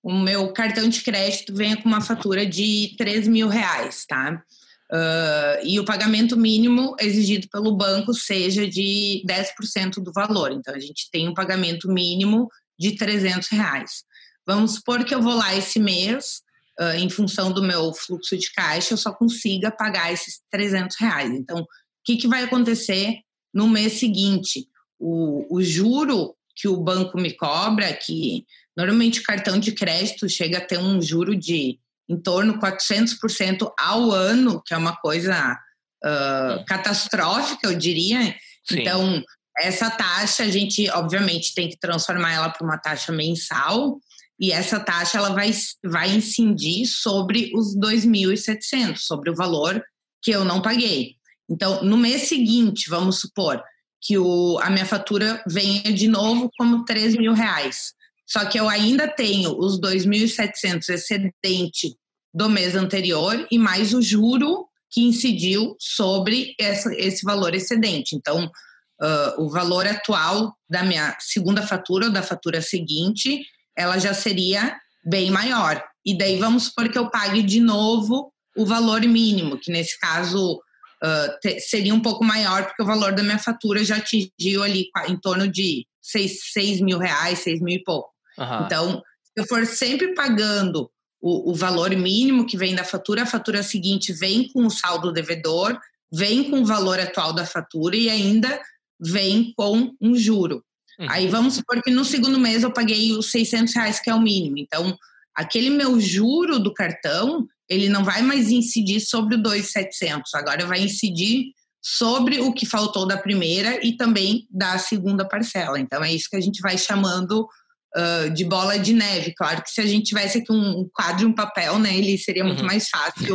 o 0.04 0.12
meu 0.12 0.52
cartão 0.52 0.86
de 0.86 1.00
crédito 1.00 1.54
venha 1.54 1.78
com 1.78 1.88
uma 1.88 2.02
fatura 2.02 2.44
de 2.44 2.94
3 2.98 3.26
mil 3.26 3.48
reais, 3.48 4.04
tá? 4.06 4.44
Uh, 4.92 5.64
e 5.66 5.80
o 5.80 5.84
pagamento 5.84 6.36
mínimo 6.36 6.94
exigido 7.00 7.48
pelo 7.48 7.74
banco 7.74 8.12
seja 8.12 8.68
de 8.68 9.24
10% 9.26 10.02
do 10.02 10.12
valor. 10.12 10.52
Então, 10.52 10.74
a 10.74 10.78
gente 10.78 11.08
tem 11.10 11.26
um 11.26 11.32
pagamento 11.32 11.90
mínimo 11.90 12.50
de 12.78 12.96
300 12.96 13.48
reais. 13.48 14.04
Vamos 14.46 14.74
supor 14.74 15.06
que 15.06 15.14
eu 15.14 15.22
vou 15.22 15.34
lá 15.34 15.54
esse 15.56 15.80
mês, 15.80 16.42
uh, 16.78 16.98
em 16.98 17.08
função 17.08 17.50
do 17.50 17.62
meu 17.62 17.94
fluxo 17.94 18.36
de 18.36 18.52
caixa, 18.52 18.92
eu 18.92 18.98
só 18.98 19.10
consiga 19.10 19.70
pagar 19.70 20.12
esses 20.12 20.42
300 20.50 20.98
reais. 21.00 21.30
Então, 21.30 21.60
o 21.60 21.66
que, 22.04 22.18
que 22.18 22.28
vai 22.28 22.44
acontecer 22.44 23.20
no 23.54 23.66
mês 23.66 23.94
seguinte? 23.94 24.68
O, 24.98 25.56
o 25.56 25.62
juro 25.62 26.36
que 26.54 26.68
o 26.68 26.76
banco 26.76 27.18
me 27.20 27.32
cobra, 27.32 27.92
que 27.92 28.44
Normalmente, 28.76 29.20
o 29.20 29.22
cartão 29.22 29.58
de 29.58 29.72
crédito 29.72 30.28
chega 30.28 30.58
a 30.58 30.64
ter 30.64 30.78
um 30.78 31.00
juro 31.00 31.36
de 31.36 31.78
em 32.08 32.20
torno 32.20 32.54
de 32.54 32.58
400% 32.58 33.72
ao 33.78 34.10
ano, 34.10 34.62
que 34.62 34.74
é 34.74 34.76
uma 34.76 34.94
coisa 34.96 35.58
uh, 36.04 36.64
catastrófica, 36.66 37.66
eu 37.66 37.78
diria. 37.78 38.20
Sim. 38.68 38.80
Então, 38.80 39.22
essa 39.58 39.88
taxa, 39.90 40.42
a 40.42 40.50
gente, 40.50 40.90
obviamente, 40.90 41.54
tem 41.54 41.68
que 41.68 41.78
transformar 41.78 42.32
ela 42.32 42.50
para 42.50 42.66
uma 42.66 42.76
taxa 42.76 43.10
mensal, 43.10 43.98
e 44.38 44.52
essa 44.52 44.80
taxa 44.80 45.16
ela 45.16 45.30
vai, 45.30 45.50
vai 45.82 46.10
incidir 46.10 46.84
sobre 46.86 47.50
os 47.54 47.74
2.700, 47.78 48.98
sobre 48.98 49.30
o 49.30 49.34
valor 49.34 49.82
que 50.20 50.32
eu 50.32 50.44
não 50.44 50.60
paguei. 50.60 51.14
Então, 51.48 51.82
no 51.84 51.96
mês 51.96 52.22
seguinte, 52.28 52.90
vamos 52.90 53.20
supor 53.20 53.62
que 54.04 54.18
o, 54.18 54.58
a 54.60 54.68
minha 54.68 54.84
fatura 54.84 55.42
venha 55.48 55.92
de 55.92 56.06
novo 56.06 56.50
como 56.58 56.84
3 56.84 57.16
mil 57.16 57.32
reais. 57.32 57.94
Só 58.26 58.44
que 58.44 58.60
eu 58.60 58.68
ainda 58.68 59.08
tenho 59.08 59.58
os 59.58 59.80
2.700 59.80 60.88
excedente 60.90 61.96
do 62.32 62.50
mês 62.50 62.76
anterior 62.76 63.46
e 63.50 63.58
mais 63.58 63.94
o 63.94 64.02
juro 64.02 64.66
que 64.90 65.02
incidiu 65.02 65.74
sobre 65.78 66.54
essa, 66.60 66.94
esse 66.94 67.24
valor 67.24 67.54
excedente. 67.54 68.14
Então, 68.14 68.44
uh, 68.44 69.42
o 69.42 69.48
valor 69.48 69.86
atual 69.86 70.54
da 70.68 70.82
minha 70.82 71.16
segunda 71.18 71.62
fatura 71.62 72.06
ou 72.06 72.12
da 72.12 72.22
fatura 72.22 72.60
seguinte, 72.60 73.42
ela 73.76 73.98
já 73.98 74.12
seria 74.12 74.76
bem 75.04 75.30
maior. 75.30 75.82
E 76.04 76.16
daí 76.16 76.38
vamos 76.38 76.64
supor 76.64 76.88
que 76.90 76.98
eu 76.98 77.10
pague 77.10 77.42
de 77.42 77.60
novo 77.60 78.32
o 78.56 78.66
valor 78.66 79.00
mínimo, 79.02 79.58
que 79.58 79.72
nesse 79.72 79.98
caso 79.98 80.60
uh, 81.02 81.38
te, 81.40 81.60
seria 81.60 81.94
um 81.94 82.00
pouco 82.00 82.24
maior, 82.24 82.66
porque 82.66 82.82
o 82.82 82.86
valor 82.86 83.14
da 83.14 83.22
minha 83.22 83.38
fatura 83.38 83.84
já 83.84 83.96
atingiu 83.96 84.62
ali 84.62 84.86
em 85.08 85.16
torno 85.16 85.48
de 85.48 85.86
6, 86.02 86.52
6 86.52 86.80
mil 86.80 86.98
reais, 86.98 87.40
6 87.40 87.60
mil 87.60 87.76
e 87.76 87.82
pouco. 87.82 88.10
Uhum. 88.38 88.64
Então, 88.64 89.02
se 89.24 89.42
eu 89.42 89.46
for 89.46 89.64
sempre 89.66 90.14
pagando 90.14 90.90
o, 91.20 91.52
o, 91.52 91.54
valor 91.54 91.90
mínimo 91.90 92.46
que 92.46 92.56
vem 92.56 92.74
da 92.74 92.84
fatura, 92.84 93.22
a 93.22 93.26
fatura 93.26 93.62
seguinte 93.62 94.12
vem 94.12 94.48
com 94.52 94.66
o 94.66 94.70
saldo 94.70 95.12
devedor, 95.12 95.78
vem 96.12 96.50
com 96.50 96.60
o 96.60 96.66
valor 96.66 97.00
atual 97.00 97.32
da 97.32 97.46
fatura 97.46 97.96
e 97.96 98.10
ainda 98.10 98.60
vem 99.00 99.52
com 99.56 99.92
um 100.00 100.14
juro. 100.14 100.64
Uhum. 100.98 101.06
Aí 101.10 101.28
vamos 101.28 101.54
supor 101.54 101.82
que 101.82 101.90
no 101.90 102.04
segundo 102.04 102.38
mês 102.38 102.62
eu 102.62 102.72
paguei 102.72 103.12
os 103.12 103.30
600 103.30 103.74
reais, 103.74 104.00
que 104.00 104.10
é 104.10 104.14
o 104.14 104.20
mínimo. 104.20 104.58
Então, 104.58 104.96
aquele 105.34 105.70
meu 105.70 105.98
juro 105.98 106.58
do 106.58 106.72
cartão, 106.72 107.46
ele 107.68 107.88
não 107.88 108.04
vai 108.04 108.22
mais 108.22 108.50
incidir 108.50 109.00
sobre 109.00 109.36
o 109.36 109.42
2,700. 109.42 110.34
Agora 110.34 110.66
vai 110.66 110.82
incidir 110.82 111.52
sobre 111.82 112.40
o 112.40 112.52
que 112.52 112.64
faltou 112.64 113.06
da 113.06 113.18
primeira 113.18 113.84
e 113.84 113.96
também 113.96 114.46
da 114.50 114.78
segunda 114.78 115.26
parcela. 115.26 115.78
Então, 115.78 116.02
é 116.02 116.12
isso 116.12 116.28
que 116.30 116.36
a 116.36 116.40
gente 116.40 116.60
vai 116.62 116.78
chamando 116.78 117.46
uh, 117.94 118.30
de 118.30 118.44
bola 118.44 118.78
de 118.78 118.92
neve. 118.92 119.34
Claro 119.36 119.62
que 119.62 119.70
se 119.70 119.80
a 119.80 119.86
gente 119.86 120.06
tivesse 120.06 120.38
aqui 120.38 120.50
um 120.50 120.88
quadro 120.94 121.24
e 121.24 121.26
um 121.26 121.34
papel, 121.34 121.78
né, 121.78 121.94
ele 121.94 122.16
seria 122.16 122.44
muito 122.44 122.60
uhum. 122.60 122.66
mais 122.66 122.88
fácil 122.88 123.34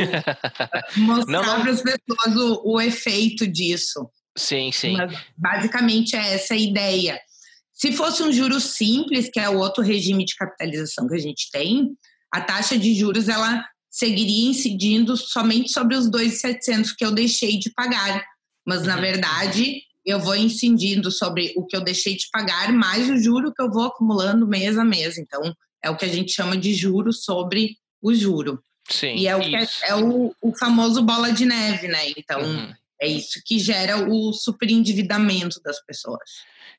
mostrar 0.96 1.60
para 1.60 1.70
as 1.70 1.80
pessoas 1.82 2.36
o, 2.36 2.62
o, 2.64 2.80
efeito 2.80 3.46
disso. 3.46 4.10
Sim, 4.36 4.72
sim. 4.72 4.96
Mas, 4.96 5.16
basicamente 5.36 6.16
é 6.16 6.34
essa 6.34 6.54
a 6.54 6.58
ideia. 6.58 7.20
Se 7.72 7.92
fosse 7.92 8.22
um 8.22 8.32
juro 8.32 8.60
simples, 8.60 9.30
que 9.32 9.40
é 9.40 9.48
o 9.48 9.58
outro 9.58 9.82
regime 9.82 10.24
de 10.24 10.34
capitalização 10.34 11.06
que 11.06 11.14
a 11.14 11.20
gente 11.20 11.50
tem, 11.50 11.88
a 12.32 12.40
taxa 12.40 12.76
de 12.76 12.94
juros 12.94 13.28
ela 13.28 13.64
seguiria 13.90 14.48
incidindo 14.48 15.16
somente 15.16 15.72
sobre 15.72 15.96
os 15.96 16.08
2.700 16.08 16.94
que 16.96 17.04
eu 17.04 17.10
deixei 17.10 17.58
de 17.58 17.70
pagar. 17.72 18.24
Mas, 18.66 18.84
na 18.84 18.94
uhum. 18.94 19.00
verdade, 19.00 19.82
eu 20.04 20.20
vou 20.20 20.36
incidindo 20.36 21.10
sobre 21.10 21.52
o 21.56 21.66
que 21.66 21.76
eu 21.76 21.82
deixei 21.82 22.16
de 22.16 22.28
pagar, 22.30 22.72
mais 22.72 23.10
o 23.10 23.18
juro 23.18 23.52
que 23.52 23.62
eu 23.62 23.70
vou 23.70 23.84
acumulando 23.84 24.46
mês 24.46 24.78
a 24.78 24.84
mês. 24.84 25.18
Então, 25.18 25.54
é 25.82 25.90
o 25.90 25.96
que 25.96 26.04
a 26.04 26.08
gente 26.08 26.32
chama 26.32 26.56
de 26.56 26.72
juro 26.72 27.12
sobre 27.12 27.76
o 28.00 28.14
juro. 28.14 28.62
Sim, 28.88 29.14
e 29.14 29.28
é 29.28 29.36
o, 29.36 29.40
é, 29.40 29.68
é, 29.84 29.94
o, 29.94 30.34
o 30.42 30.56
famoso 30.58 31.02
bola 31.02 31.32
de 31.32 31.44
neve, 31.44 31.86
né? 31.86 32.10
Então, 32.16 32.42
uhum. 32.42 32.74
É 33.00 33.08
isso 33.08 33.40
que 33.46 33.58
gera 33.58 33.96
o 33.96 34.32
superendividamento 34.32 35.60
das 35.64 35.82
pessoas. 35.84 36.20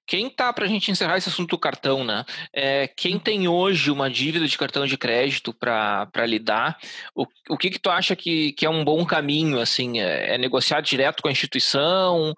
Quem 0.05 0.29
tá, 0.29 0.51
para 0.53 0.65
a 0.65 0.67
gente 0.67 0.91
encerrar 0.91 1.17
esse 1.17 1.29
assunto 1.29 1.51
do 1.51 1.57
cartão, 1.57 2.03
né? 2.03 2.25
É, 2.53 2.87
quem 2.87 3.17
tem 3.17 3.47
hoje 3.47 3.89
uma 3.89 4.09
dívida 4.09 4.47
de 4.47 4.57
cartão 4.57 4.85
de 4.85 4.97
crédito 4.97 5.53
para 5.53 6.25
lidar, 6.25 6.77
o, 7.15 7.25
o 7.49 7.57
que 7.57 7.69
que 7.69 7.79
tu 7.79 7.89
acha 7.89 8.15
que, 8.15 8.51
que 8.53 8.65
é 8.65 8.69
um 8.69 8.83
bom 8.83 9.05
caminho, 9.05 9.59
assim? 9.59 9.99
É, 9.99 10.35
é 10.35 10.37
negociar 10.37 10.81
direto 10.81 11.21
com 11.21 11.27
a 11.27 11.31
instituição? 11.31 12.33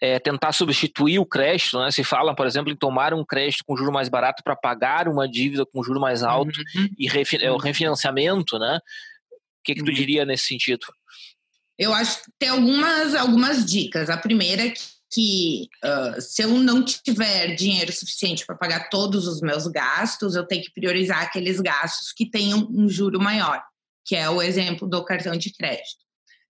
É 0.00 0.18
tentar 0.18 0.52
substituir 0.52 1.18
o 1.18 1.26
crédito, 1.26 1.78
né? 1.78 1.90
Se 1.90 2.04
fala, 2.04 2.34
por 2.34 2.46
exemplo, 2.46 2.70
em 2.70 2.76
tomar 2.76 3.14
um 3.14 3.24
crédito 3.24 3.64
com 3.66 3.76
juro 3.76 3.92
mais 3.92 4.08
barato 4.08 4.42
para 4.44 4.54
pagar 4.54 5.08
uma 5.08 5.28
dívida 5.28 5.64
com 5.64 5.82
juro 5.82 6.00
mais 6.00 6.22
alto 6.22 6.60
uhum. 6.76 6.88
e 6.98 7.08
refi 7.08 7.42
é, 7.42 7.50
o 7.50 7.56
refinanciamento, 7.56 8.58
né? 8.58 8.78
O 9.32 9.64
que 9.64 9.74
que 9.74 9.82
tu 9.82 9.88
uhum. 9.88 9.94
diria 9.94 10.24
nesse 10.24 10.46
sentido? 10.46 10.86
Eu 11.78 11.92
acho 11.92 12.22
que 12.22 12.30
tem 12.38 12.48
algumas, 12.48 13.14
algumas 13.14 13.64
dicas. 13.64 14.08
A 14.08 14.16
primeira 14.16 14.66
é 14.66 14.70
que 14.70 14.94
que 15.14 15.68
uh, 15.84 16.20
se 16.20 16.42
eu 16.42 16.48
não 16.48 16.84
tiver 16.84 17.54
dinheiro 17.54 17.92
suficiente 17.92 18.44
para 18.44 18.56
pagar 18.56 18.88
todos 18.88 19.28
os 19.28 19.40
meus 19.40 19.68
gastos, 19.68 20.34
eu 20.34 20.44
tenho 20.44 20.64
que 20.64 20.72
priorizar 20.72 21.22
aqueles 21.22 21.60
gastos 21.60 22.12
que 22.12 22.28
tenham 22.28 22.68
um 22.68 22.88
juro 22.88 23.20
maior, 23.20 23.62
que 24.04 24.16
é 24.16 24.28
o 24.28 24.42
exemplo 24.42 24.88
do 24.88 25.04
cartão 25.04 25.36
de 25.36 25.52
crédito. 25.52 26.02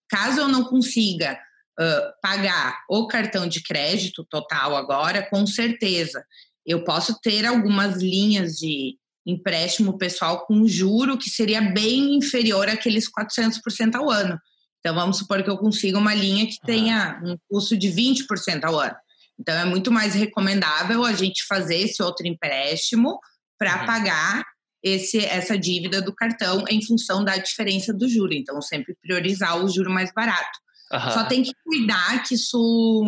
Caso 0.09 0.41
eu 0.41 0.49
não 0.49 0.65
consiga 0.65 1.39
uh, 1.79 2.13
pagar 2.23 2.79
o 2.89 3.07
cartão 3.07 3.47
de 3.47 3.63
crédito 3.63 4.25
total 4.25 4.75
agora, 4.75 5.29
com 5.29 5.47
certeza 5.47 6.25
eu 6.67 6.83
posso 6.83 7.21
ter 7.21 7.45
algumas 7.45 8.01
linhas 8.01 8.57
de 8.57 8.97
empréstimo 9.27 9.99
pessoal 9.99 10.47
com 10.47 10.67
juro 10.67 11.19
que 11.19 11.29
seria 11.29 11.61
bem 11.61 12.15
inferior 12.17 12.69
àqueles 12.69 13.07
400% 13.11 13.95
ao 13.97 14.11
ano. 14.11 14.39
Então, 14.85 14.95
vamos 14.95 15.17
supor 15.17 15.43
que 15.43 15.49
eu 15.49 15.57
consiga 15.57 15.97
uma 15.97 16.15
linha 16.15 16.47
que 16.47 16.61
tenha 16.61 17.19
um 17.25 17.39
custo 17.49 17.75
de 17.75 17.89
20% 17.89 18.65
ao 18.65 18.79
ano. 18.79 18.95
Então, 19.41 19.55
é 19.55 19.65
muito 19.65 19.91
mais 19.91 20.15
recomendável 20.15 21.07
a 21.07 21.15
gente 21.15 21.47
fazer 21.47 21.77
esse 21.77 22.03
outro 22.03 22.27
empréstimo 22.27 23.19
para 23.59 23.81
uhum. 23.81 23.87
pagar 23.87 24.45
esse, 24.83 25.25
essa 25.25 25.57
dívida 25.57 26.03
do 26.03 26.15
cartão 26.15 26.67
em 26.69 26.85
função 26.85 27.25
da 27.25 27.39
diferença 27.39 27.95
do 27.95 28.07
juro. 28.07 28.35
Então, 28.35 28.61
sempre 28.61 28.95
priorizar 29.01 29.65
o 29.65 29.71
juro 29.71 29.91
mais 29.91 30.13
barato. 30.13 30.59
Uhum. 30.93 31.11
Só 31.13 31.25
tem 31.25 31.43
que 31.43 31.55
cuidar 31.65 32.23
que 32.23 32.35
isso 32.35 33.07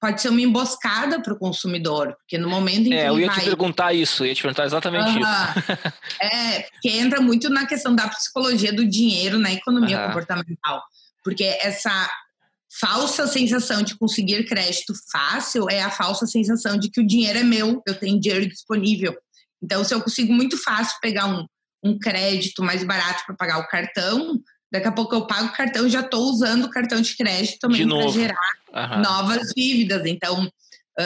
pode 0.00 0.20
ser 0.20 0.28
uma 0.28 0.40
emboscada 0.40 1.20
para 1.22 1.32
o 1.32 1.38
consumidor, 1.38 2.14
porque 2.18 2.38
no 2.38 2.48
momento 2.48 2.86
em 2.86 2.90
que. 2.90 2.94
É, 2.94 3.08
eu 3.08 3.18
ia 3.18 3.26
vai... 3.28 3.38
te 3.38 3.44
perguntar 3.44 3.92
isso, 3.92 4.22
eu 4.22 4.28
ia 4.28 4.34
te 4.34 4.42
perguntar 4.42 4.64
exatamente 4.64 5.10
uhum. 5.10 5.20
isso. 5.20 5.92
é, 6.20 6.68
que 6.80 6.90
entra 6.90 7.20
muito 7.20 7.48
na 7.48 7.66
questão 7.66 7.94
da 7.94 8.08
psicologia 8.08 8.72
do 8.72 8.86
dinheiro 8.86 9.38
na 9.38 9.52
economia 9.52 10.00
uhum. 10.00 10.06
comportamental. 10.08 10.82
Porque 11.24 11.44
essa 11.60 12.08
falsa 12.80 13.26
sensação 13.26 13.82
de 13.82 13.96
conseguir 13.96 14.44
crédito 14.44 14.92
fácil 15.10 15.68
é 15.70 15.82
a 15.82 15.90
falsa 15.90 16.26
sensação 16.26 16.78
de 16.78 16.90
que 16.90 17.00
o 17.00 17.06
dinheiro 17.06 17.38
é 17.38 17.42
meu, 17.42 17.82
eu 17.86 17.94
tenho 17.94 18.20
dinheiro 18.20 18.46
disponível. 18.46 19.16
Então, 19.62 19.82
se 19.82 19.94
eu 19.94 20.02
consigo 20.02 20.32
muito 20.32 20.56
fácil 20.62 20.96
pegar 21.00 21.26
um, 21.26 21.46
um 21.82 21.98
crédito 21.98 22.62
mais 22.62 22.84
barato 22.84 23.24
para 23.26 23.34
pagar 23.34 23.58
o 23.58 23.68
cartão, 23.68 24.38
daqui 24.70 24.88
a 24.88 24.92
pouco 24.92 25.14
eu 25.14 25.26
pago 25.26 25.48
o 25.48 25.52
cartão 25.52 25.86
e 25.86 25.90
já 25.90 26.00
estou 26.00 26.30
usando 26.30 26.64
o 26.64 26.70
cartão 26.70 27.00
de 27.00 27.16
crédito 27.16 27.58
também 27.60 27.86
para 27.88 28.08
gerar 28.08 28.50
uhum. 28.74 29.02
novas 29.02 29.48
dívidas. 29.56 30.04
Então, 30.06 30.50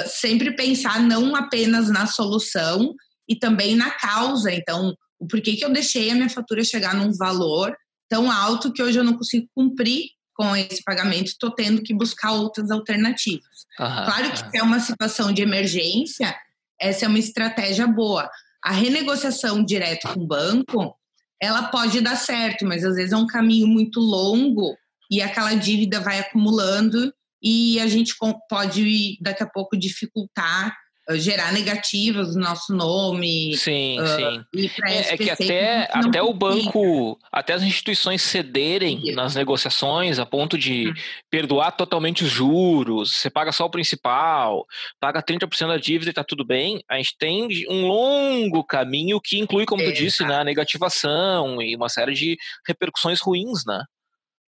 sempre 0.06 0.54
pensar 0.54 1.00
não 1.00 1.34
apenas 1.34 1.88
na 1.88 2.06
solução 2.06 2.94
e 3.28 3.36
também 3.36 3.74
na 3.74 3.90
causa. 3.90 4.52
Então, 4.52 4.94
o 5.18 5.26
porquê 5.26 5.56
que 5.56 5.64
eu 5.64 5.72
deixei 5.72 6.10
a 6.10 6.14
minha 6.14 6.28
fatura 6.28 6.64
chegar 6.64 6.94
num 6.94 7.12
valor 7.12 7.76
tão 8.08 8.30
alto 8.30 8.72
que 8.72 8.82
hoje 8.82 8.98
eu 8.98 9.04
não 9.04 9.16
consigo 9.16 9.46
cumprir 9.54 10.06
com 10.34 10.56
esse 10.56 10.82
pagamento, 10.82 11.26
estou 11.26 11.50
tendo 11.50 11.82
que 11.82 11.94
buscar 11.94 12.32
outras 12.32 12.70
alternativas. 12.70 13.66
Uhum, 13.78 14.04
claro 14.04 14.30
que 14.32 14.38
se 14.38 14.56
é 14.56 14.62
uma 14.62 14.80
situação 14.80 15.32
de 15.32 15.42
emergência, 15.42 16.34
essa 16.80 17.04
é 17.04 17.08
uma 17.08 17.18
estratégia 17.18 17.86
boa. 17.86 18.28
A 18.64 18.72
renegociação 18.72 19.62
direto 19.62 20.08
com 20.08 20.20
o 20.20 20.26
banco, 20.26 20.96
ela 21.40 21.64
pode 21.64 22.00
dar 22.00 22.16
certo, 22.16 22.66
mas 22.66 22.84
às 22.84 22.96
vezes 22.96 23.12
é 23.12 23.16
um 23.16 23.26
caminho 23.26 23.66
muito 23.66 23.98
longo 23.98 24.76
e 25.10 25.22
aquela 25.22 25.54
dívida 25.54 26.00
vai 26.00 26.18
acumulando 26.18 27.12
e 27.42 27.80
a 27.80 27.86
gente 27.86 28.14
pode 28.48 29.16
daqui 29.20 29.42
a 29.42 29.48
pouco 29.48 29.76
dificultar 29.76 30.76
gerar 31.16 31.52
negativas 31.52 32.34
no 32.34 32.42
nosso 32.42 32.74
nome. 32.74 33.56
Sim, 33.56 34.00
uh, 34.00 34.06
sim. 34.06 34.44
É, 34.84 35.14
é, 35.14 35.16
que 35.16 35.30
até, 35.30 35.88
até 35.92 36.22
o 36.22 36.32
banco, 36.32 37.18
até 37.32 37.54
as 37.54 37.62
instituições 37.62 38.22
cederem 38.22 39.00
sim. 39.00 39.12
nas 39.12 39.34
negociações 39.34 40.18
a 40.18 40.26
ponto 40.26 40.58
de 40.58 40.88
hum. 40.88 40.94
perdoar 41.30 41.72
totalmente 41.72 42.24
os 42.24 42.30
juros, 42.30 43.16
você 43.16 43.30
paga 43.30 43.52
só 43.52 43.66
o 43.66 43.70
principal, 43.70 44.66
paga 44.98 45.22
30% 45.22 45.68
da 45.68 45.76
dívida 45.76 46.10
e 46.10 46.14
tá 46.14 46.24
tudo 46.24 46.44
bem, 46.44 46.82
a 46.88 46.96
gente 46.96 47.16
tem 47.18 47.48
um 47.68 47.86
longo 47.86 48.64
caminho 48.64 49.20
que 49.20 49.38
inclui, 49.38 49.66
como 49.66 49.82
é, 49.82 49.86
tu 49.86 49.92
disse, 49.92 50.24
né, 50.24 50.36
a 50.36 50.44
negativação 50.44 51.60
e 51.62 51.76
uma 51.76 51.88
série 51.88 52.14
de 52.14 52.36
repercussões 52.66 53.20
ruins, 53.20 53.64
né? 53.66 53.82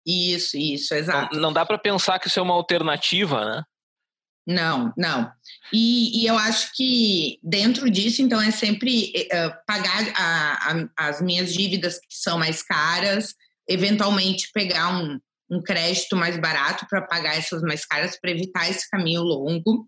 Isso, 0.06 0.56
isso, 0.56 0.94
exato. 0.94 1.34
Não, 1.34 1.42
não 1.42 1.52
dá 1.52 1.66
para 1.66 1.76
pensar 1.76 2.18
que 2.18 2.28
isso 2.28 2.38
é 2.38 2.42
uma 2.42 2.54
alternativa, 2.54 3.44
né? 3.44 3.62
Não, 4.48 4.94
não. 4.96 5.30
E, 5.70 6.22
e, 6.22 6.26
eu 6.26 6.38
acho 6.38 6.74
que 6.74 7.38
dentro 7.42 7.90
disso, 7.90 8.22
então, 8.22 8.40
é 8.40 8.50
sempre 8.50 9.12
uh, 9.26 9.52
pagar 9.66 10.10
a, 10.16 10.72
a, 10.72 11.08
as 11.08 11.20
minhas 11.20 11.52
dívidas 11.52 11.98
que 11.98 12.16
são 12.16 12.38
mais 12.38 12.62
caras, 12.62 13.34
eventualmente 13.68 14.48
pegar 14.54 14.88
um, 14.96 15.20
um 15.50 15.62
crédito 15.62 16.16
mais 16.16 16.40
barato 16.40 16.86
para 16.88 17.02
pagar 17.02 17.36
essas 17.36 17.60
mais 17.60 17.84
caras, 17.84 18.18
para 18.18 18.30
evitar 18.30 18.70
esse 18.70 18.88
caminho 18.88 19.22
longo. 19.22 19.86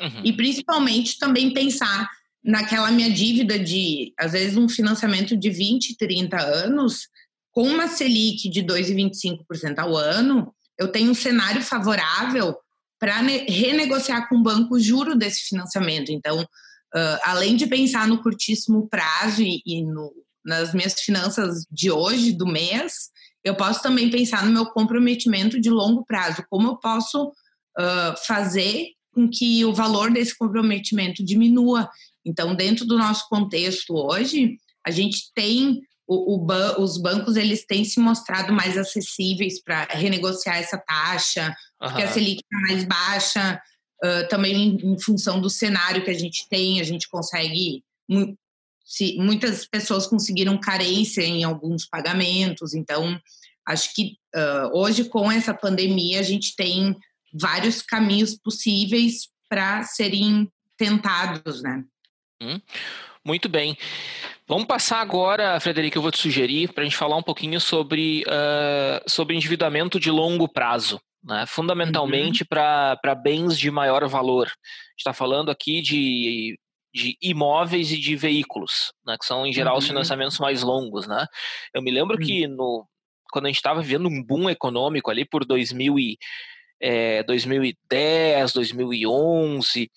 Uhum. 0.00 0.22
E 0.24 0.32
principalmente 0.32 1.18
também 1.18 1.52
pensar 1.52 2.08
naquela 2.42 2.90
minha 2.90 3.10
dívida 3.10 3.58
de, 3.58 4.14
às 4.18 4.32
vezes, 4.32 4.56
um 4.56 4.70
financiamento 4.70 5.36
de 5.36 5.50
20, 5.50 5.98
30 5.98 6.40
anos, 6.40 7.08
com 7.50 7.68
uma 7.68 7.88
Selic 7.88 8.48
de 8.48 8.62
2,25% 8.62 9.78
ao 9.78 9.94
ano, 9.94 10.54
eu 10.78 10.88
tenho 10.88 11.10
um 11.10 11.14
cenário 11.14 11.60
favorável 11.60 12.56
para 13.02 13.16
renegociar 13.16 14.28
com 14.28 14.36
o 14.36 14.42
banco 14.44 14.76
o 14.76 14.80
juro 14.80 15.16
desse 15.16 15.48
financiamento. 15.48 16.12
Então, 16.12 16.40
uh, 16.40 17.18
além 17.24 17.56
de 17.56 17.66
pensar 17.66 18.06
no 18.06 18.22
curtíssimo 18.22 18.88
prazo 18.88 19.42
e, 19.42 19.60
e 19.66 19.82
no, 19.82 20.12
nas 20.44 20.72
minhas 20.72 20.94
finanças 21.00 21.66
de 21.68 21.90
hoje, 21.90 22.32
do 22.32 22.46
mês, 22.46 23.10
eu 23.42 23.56
posso 23.56 23.82
também 23.82 24.08
pensar 24.08 24.46
no 24.46 24.52
meu 24.52 24.66
comprometimento 24.66 25.60
de 25.60 25.68
longo 25.68 26.04
prazo. 26.06 26.44
Como 26.48 26.68
eu 26.68 26.76
posso 26.76 27.24
uh, 27.26 28.16
fazer 28.24 28.90
com 29.12 29.28
que 29.28 29.64
o 29.64 29.74
valor 29.74 30.12
desse 30.12 30.38
comprometimento 30.38 31.24
diminua? 31.24 31.90
Então, 32.24 32.54
dentro 32.54 32.86
do 32.86 32.96
nosso 32.96 33.28
contexto 33.28 33.96
hoje, 33.96 34.58
a 34.86 34.92
gente 34.92 35.32
tem 35.34 35.80
o, 36.06 36.36
o 36.36 36.82
os 36.82 37.00
bancos 37.00 37.36
eles 37.36 37.64
têm 37.64 37.84
se 37.84 37.98
mostrado 37.98 38.52
mais 38.52 38.76
acessíveis 38.76 39.62
para 39.62 39.84
renegociar 39.90 40.58
essa 40.58 40.76
taxa. 40.76 41.54
Porque 41.88 42.02
a 42.02 42.08
Selic 42.08 42.42
está 42.42 42.60
mais 42.60 42.84
baixa, 42.84 43.62
uh, 44.04 44.28
também 44.28 44.54
em, 44.54 44.92
em, 44.92 45.00
função 45.00 45.40
do 45.40 45.50
cenário 45.50 46.04
que 46.04 46.10
a 46.10 46.18
gente 46.18 46.48
tem, 46.48 46.80
a 46.80 46.84
gente 46.84 47.08
consegue. 47.08 47.82
Se, 48.84 49.16
muitas 49.16 49.66
pessoas 49.66 50.06
conseguiram 50.06 50.58
carência 50.58 51.22
em 51.22 51.44
alguns 51.44 51.86
pagamentos, 51.86 52.74
então 52.74 53.18
acho 53.66 53.94
que 53.94 54.16
uh, 54.34 54.76
hoje, 54.76 55.04
com 55.04 55.30
essa 55.30 55.54
pandemia, 55.54 56.20
a 56.20 56.22
gente 56.22 56.54
tem 56.54 56.96
vários 57.32 57.80
caminhos 57.80 58.36
possíveis 58.36 59.28
para 59.48 59.82
serem 59.84 60.50
tentados, 60.76 61.62
né? 61.62 61.84
Hum, 62.42 62.60
muito 63.24 63.48
bem. 63.48 63.76
Vamos 64.46 64.66
passar 64.66 65.00
agora, 65.00 65.58
Frederico, 65.60 65.96
eu 65.96 66.02
vou 66.02 66.10
te 66.10 66.18
sugerir 66.18 66.72
para 66.72 66.82
a 66.82 66.84
gente 66.84 66.96
falar 66.96 67.16
um 67.16 67.22
pouquinho 67.22 67.60
sobre, 67.60 68.24
uh, 68.26 69.08
sobre 69.08 69.36
endividamento 69.36 69.98
de 69.98 70.10
longo 70.10 70.48
prazo. 70.48 71.00
Né? 71.22 71.44
Fundamentalmente 71.46 72.42
uhum. 72.42 72.48
para 72.48 73.14
bens 73.14 73.58
de 73.58 73.70
maior 73.70 74.06
valor. 74.08 74.46
A 74.46 74.50
gente 74.50 74.98
está 74.98 75.12
falando 75.12 75.50
aqui 75.50 75.80
de, 75.80 76.58
de 76.94 77.16
imóveis 77.22 77.92
e 77.92 77.98
de 77.98 78.16
veículos, 78.16 78.92
né? 79.06 79.16
que 79.18 79.24
são, 79.24 79.46
em 79.46 79.52
geral, 79.52 79.74
uhum. 79.74 79.78
os 79.78 79.86
financiamentos 79.86 80.38
mais 80.38 80.62
longos. 80.62 81.06
Né? 81.06 81.26
Eu 81.74 81.82
me 81.82 81.90
lembro 81.90 82.16
uhum. 82.18 82.26
que 82.26 82.46
no, 82.46 82.86
quando 83.30 83.46
a 83.46 83.48
gente 83.48 83.56
estava 83.56 83.80
vivendo 83.80 84.08
um 84.08 84.22
boom 84.22 84.50
econômico 84.50 85.10
ali 85.10 85.24
por 85.24 85.44
2000 85.44 85.98
e, 85.98 86.18
é, 86.82 87.22
2010, 87.22 88.52
2011, 88.52 89.90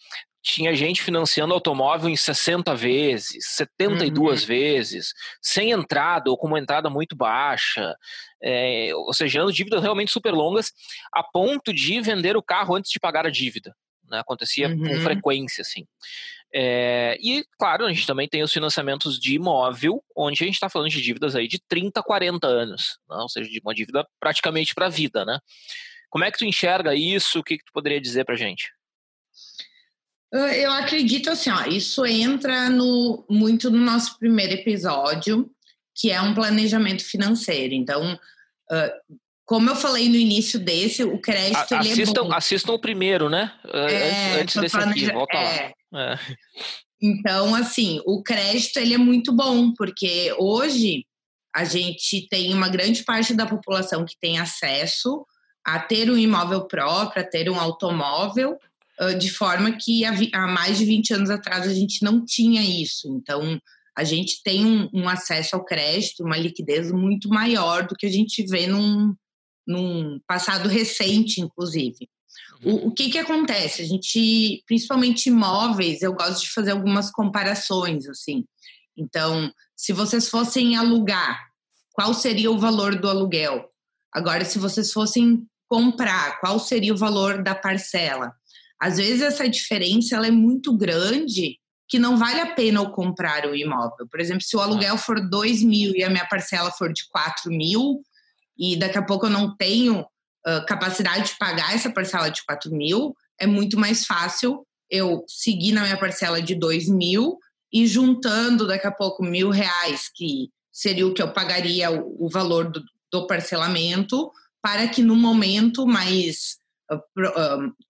tinha 0.45 0.75
gente 0.75 1.01
financiando 1.01 1.55
automóvel 1.55 2.08
em 2.08 2.15
60 2.15 2.75
vezes, 2.75 3.55
72 3.55 4.41
uhum. 4.41 4.47
vezes, 4.47 5.12
sem 5.41 5.71
entrada 5.71 6.29
ou 6.29 6.38
com 6.38 6.45
uma 6.45 6.60
entrada 6.60 6.88
muito 6.88 7.15
baixa, 7.15 7.95
é, 8.43 8.91
ou 8.93 9.12
seja, 9.12 9.43
dívidas 9.51 9.81
realmente 9.81 10.12
super 10.12 10.31
longas, 10.31 10.71
a 11.12 11.23
ponto 11.23 11.73
de 11.73 11.99
vender 11.99 12.38
o 12.38 12.43
carro 12.43 12.75
antes 12.75 12.91
de 12.91 12.99
pagar 12.99 13.25
a 13.25 13.31
dívida. 13.31 13.75
Né? 14.08 14.19
Acontecia 14.19 14.69
uhum. 14.69 14.88
com 14.88 14.99
frequência, 15.01 15.63
assim. 15.63 15.84
É, 16.53 17.17
e, 17.19 17.43
claro, 17.58 17.88
a 17.88 17.89
gente 17.91 18.05
também 18.05 18.29
tem 18.29 18.43
os 18.43 18.53
financiamentos 18.53 19.19
de 19.19 19.34
imóvel, 19.34 19.99
onde 20.15 20.43
a 20.43 20.45
gente 20.45 20.53
está 20.53 20.69
falando 20.69 20.91
de 20.91 21.01
dívidas 21.01 21.36
aí 21.36 21.47
de 21.47 21.60
30, 21.67 22.03
40 22.03 22.45
anos, 22.45 22.99
né? 23.10 23.17
ou 23.17 23.27
seja, 23.27 23.49
de 23.49 23.60
uma 23.65 23.73
dívida 23.73 24.05
praticamente 24.19 24.75
para 24.75 24.86
a 24.86 24.89
vida, 24.89 25.25
né? 25.25 25.39
Como 26.08 26.23
é 26.23 26.31
que 26.31 26.38
tu 26.38 26.45
enxerga 26.45 26.93
isso? 26.93 27.39
O 27.39 27.43
que, 27.43 27.58
que 27.58 27.65
tu 27.65 27.73
poderia 27.73 27.99
dizer 27.99 28.23
para 28.25 28.36
gente? 28.36 28.69
Eu 30.32 30.72
acredito 30.72 31.30
assim, 31.30 31.50
ó, 31.50 31.66
isso 31.66 32.06
entra 32.06 32.70
no, 32.70 33.24
muito 33.30 33.70
no 33.70 33.78
nosso 33.78 34.18
primeiro 34.20 34.54
episódio, 34.54 35.50
que 35.96 36.12
é 36.12 36.22
um 36.22 36.34
planejamento 36.34 37.06
financeiro. 37.06 37.74
Então, 37.74 38.14
uh, 38.14 39.18
como 39.46 39.70
eu 39.70 39.76
falei 39.76 40.10
no 40.10 40.16
início 40.16 40.60
desse, 40.60 41.04
o 41.04 41.20
crédito 41.20 41.74
a, 41.74 41.80
assistam, 41.80 42.02
ele 42.02 42.02
é 42.02 42.14
bom. 42.14 42.34
Assistam 42.34 42.74
o 42.74 42.80
primeiro, 42.80 43.30
né? 43.30 43.54
É, 43.72 44.34
antes, 44.34 44.42
antes 44.42 44.56
desse 44.62 44.76
planeja... 44.76 45.06
aqui, 45.06 45.16
volta 45.16 45.38
é. 45.38 45.74
lá. 45.92 46.14
É. 46.14 46.20
Então, 47.02 47.54
assim, 47.54 48.02
o 48.06 48.24
crédito 48.24 48.78
ele 48.78 48.96
é 48.96 48.98
muito 48.98 49.32
bom, 49.32 49.72
porque 49.74 50.34
hoje 50.40 51.06
a 51.56 51.64
gente 51.64 52.28
tem 52.28 52.54
uma 52.54 52.68
grande 52.68 53.04
parte 53.04 53.34
da 53.34 53.46
população 53.46 54.04
que 54.04 54.18
tem 54.20 54.40
acesso 54.40 55.26
a 55.64 55.80
ter 55.80 56.10
um 56.10 56.18
imóvel 56.18 56.68
próprio, 56.68 57.22
a 57.22 57.26
ter 57.26 57.50
um 57.50 57.60
automóvel, 57.60 58.58
de 59.17 59.29
forma 59.31 59.71
que 59.73 60.03
há 60.05 60.47
mais 60.47 60.77
de 60.77 60.86
20 60.86 61.13
anos 61.13 61.29
atrás 61.29 61.67
a 61.67 61.73
gente 61.73 62.03
não 62.03 62.23
tinha 62.23 62.62
isso. 62.62 63.08
Então, 63.10 63.60
a 63.97 64.03
gente 64.03 64.41
tem 64.43 64.65
um, 64.65 64.89
um 64.93 65.10
acesso 65.10 65.55
ao 65.55 65.63
crédito, 65.63 66.23
uma 66.23 66.38
liquidez 66.38 66.91
muito 66.91 67.29
maior 67.29 67.88
do 67.88 67.95
que 67.95 68.05
a 68.05 68.12
gente 68.12 68.45
vê 68.45 68.67
num, 68.67 69.15
num 69.65 70.19
passado 70.27 70.67
recente, 70.67 71.39
inclusive. 71.41 72.10
O, 72.63 72.88
o, 72.88 72.91
que 72.91 73.10
que 73.10 73.17
acontece? 73.17 73.81
A 73.81 73.86
gente, 73.86 74.63
principalmente 74.65 75.27
imóveis, 75.27 76.01
eu 76.01 76.13
gosto 76.13 76.41
de 76.41 76.51
fazer 76.51 76.71
algumas 76.71 77.10
comparações, 77.10 78.08
assim. 78.08 78.43
Então, 78.97 79.51
se 79.75 79.93
vocês 79.93 80.29
fossem 80.29 80.75
alugar, 80.75 81.39
qual 81.93 82.13
seria 82.13 82.51
o 82.51 82.60
valor 82.60 82.99
do 82.99 83.10
aluguel? 83.10 83.69
Agora, 84.13 84.43
se 84.43 84.60
vocês 84.60 84.91
fossem 84.91 85.45
comprar, 85.67 86.39
qual 86.39 86.60
seria 86.60 86.93
o 86.93 86.97
valor 86.97 87.41
da 87.41 87.55
parcela? 87.55 88.34
Às 88.80 88.98
vezes 88.98 89.22
essa 89.22 89.48
diferença 89.48 90.16
ela 90.16 90.28
é 90.28 90.32
muito 90.32 90.76
grande 90.76 91.58
que 91.88 92.00
não 92.00 92.18
vale 92.18 92.40
a 92.40 92.54
pena 92.54 92.80
eu 92.80 92.90
comprar 92.90 93.46
o 93.46 93.56
imóvel. 93.56 94.08
Por 94.10 94.20
exemplo, 94.20 94.42
se 94.42 94.56
o 94.58 94.60
aluguel 94.60 94.98
for 94.98 95.30
2 95.30 95.64
mil 95.64 95.94
e 95.96 96.04
a 96.04 96.10
minha 96.10 96.26
parcela 96.26 96.72
for 96.72 96.92
de 96.92 97.08
4 97.10 97.52
mil, 97.52 98.02
e 98.58 98.76
daqui 98.76 98.98
a 98.98 99.06
pouco 99.06 99.28
eu 99.28 99.30
não 99.30 99.56
tenho 99.56 100.02
uh, 100.02 100.66
capacidade 100.68 101.30
de 101.30 101.38
pagar 101.38 101.76
essa 101.76 101.92
parcela 101.92 102.30
de 102.30 102.44
4 102.46 102.72
mil, 102.72 103.16
é 103.40 103.46
muito 103.46 103.80
mais 103.80 104.06
fácil 104.06 104.66
eu 104.90 105.24
seguir 105.28 105.74
na 105.74 105.82
minha 105.82 105.98
parcela 105.98 106.42
de 106.42 106.56
2 106.56 106.90
mil 106.90 107.38
e 107.72 107.86
juntando 107.86 108.68
daqui 108.68 108.88
a 108.88 108.92
pouco 108.92 109.24
mil 109.24 109.50
reais, 109.50 110.10
que 110.14 110.50
seria 110.72 111.06
o 111.06 111.14
que 111.14 111.22
eu 111.22 111.34
pagaria 111.34 111.92
o, 111.92 112.26
o 112.26 112.30
valor 112.30 112.72
do, 112.72 112.82
do, 113.12 113.28
parcelamento, 113.28 114.32
para 114.62 114.88
que 114.88 115.02
no 115.02 115.16
momento 115.16 115.86
mais 115.86 116.58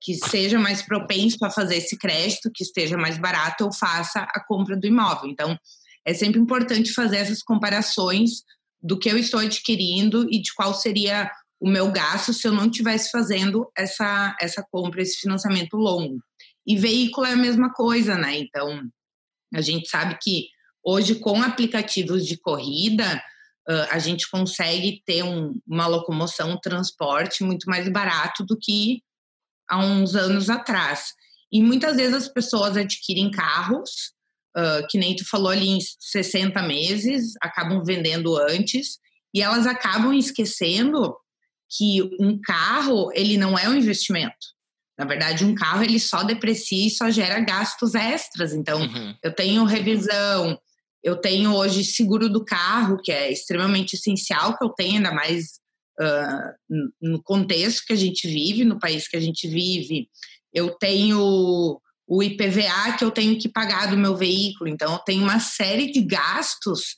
que 0.01 0.13
seja 0.15 0.57
mais 0.57 0.81
propenso 0.81 1.43
a 1.43 1.49
fazer 1.49 1.77
esse 1.77 1.97
crédito, 1.97 2.51
que 2.53 2.63
esteja 2.63 2.97
mais 2.97 3.17
barato, 3.17 3.63
eu 3.63 3.73
faça 3.73 4.21
a 4.21 4.43
compra 4.45 4.77
do 4.77 4.87
imóvel. 4.87 5.29
Então, 5.29 5.57
é 6.05 6.13
sempre 6.13 6.39
importante 6.39 6.93
fazer 6.93 7.17
essas 7.17 7.41
comparações 7.41 8.43
do 8.81 8.97
que 8.97 9.09
eu 9.09 9.17
estou 9.17 9.39
adquirindo 9.39 10.27
e 10.31 10.41
de 10.41 10.53
qual 10.53 10.73
seria 10.73 11.29
o 11.59 11.69
meu 11.69 11.91
gasto 11.91 12.31
se 12.31 12.47
eu 12.47 12.51
não 12.51 12.65
estivesse 12.65 13.09
fazendo 13.09 13.69
essa, 13.75 14.35
essa 14.39 14.65
compra, 14.71 15.01
esse 15.01 15.17
financiamento 15.17 15.75
longo. 15.75 16.19
E 16.65 16.77
veículo 16.77 17.25
é 17.25 17.33
a 17.33 17.37
mesma 17.37 17.71
coisa, 17.73 18.15
né? 18.15 18.37
Então, 18.37 18.81
a 19.53 19.61
gente 19.61 19.89
sabe 19.89 20.17
que 20.21 20.47
hoje, 20.83 21.15
com 21.15 21.41
aplicativos 21.41 22.25
de 22.25 22.37
corrida, 22.37 23.21
uh, 23.69 23.87
a 23.91 23.99
gente 23.99 24.29
consegue 24.29 25.01
ter 25.05 25.23
um, 25.23 25.59
uma 25.67 25.87
locomoção, 25.87 26.51
um 26.51 26.59
transporte 26.59 27.43
muito 27.43 27.69
mais 27.69 27.87
barato 27.89 28.45
do 28.45 28.57
que 28.57 29.01
há 29.69 29.77
uns 29.77 30.15
anos 30.15 30.49
atrás. 30.49 31.13
E 31.51 31.61
muitas 31.61 31.97
vezes 31.97 32.13
as 32.13 32.27
pessoas 32.27 32.77
adquirem 32.77 33.31
carros 33.31 34.13
uh, 34.57 34.85
que 34.89 34.97
nem 34.97 35.15
tu 35.15 35.27
falou 35.27 35.49
ali 35.49 35.69
em 35.69 35.79
60 35.99 36.61
meses, 36.63 37.33
acabam 37.41 37.83
vendendo 37.83 38.37
antes 38.37 38.97
e 39.33 39.41
elas 39.41 39.67
acabam 39.67 40.13
esquecendo 40.13 41.15
que 41.69 42.01
um 42.19 42.39
carro 42.41 43.11
ele 43.13 43.37
não 43.37 43.57
é 43.57 43.67
um 43.67 43.75
investimento. 43.75 44.55
Na 44.97 45.03
verdade, 45.03 45.43
um 45.43 45.53
carro 45.53 45.83
ele 45.83 45.99
só 45.99 46.23
deprecia 46.23 46.87
e 46.87 46.89
só 46.89 47.09
gera 47.09 47.41
gastos 47.41 47.95
extras. 47.95 48.53
Então, 48.53 48.79
uhum. 48.79 49.13
eu 49.21 49.33
tenho 49.33 49.65
revisão, 49.65 50.57
eu 51.05 51.15
tenho 51.15 51.53
hoje 51.53 51.83
seguro 51.83 52.27
do 52.27 52.43
carro, 52.43 52.97
que 52.99 53.11
é 53.11 53.31
extremamente 53.31 53.93
essencial 53.93 54.57
que 54.57 54.65
eu 54.65 54.69
tenha, 54.69 54.97
ainda 54.97 55.13
mais 55.13 55.59
uh, 56.01 56.83
no 56.99 57.21
contexto 57.21 57.85
que 57.85 57.93
a 57.93 57.95
gente 57.95 58.27
vive, 58.27 58.65
no 58.65 58.79
país 58.79 59.07
que 59.07 59.15
a 59.15 59.19
gente 59.19 59.47
vive. 59.47 60.09
Eu 60.51 60.71
tenho 60.71 61.79
o 62.07 62.23
IPVA 62.23 62.97
que 62.97 63.05
eu 63.05 63.11
tenho 63.11 63.37
que 63.37 63.47
pagar 63.47 63.91
do 63.91 63.97
meu 63.97 64.15
veículo. 64.15 64.67
Então, 64.67 64.93
eu 64.93 64.99
tenho 64.99 65.21
uma 65.21 65.39
série 65.39 65.91
de 65.91 66.01
gastos 66.01 66.97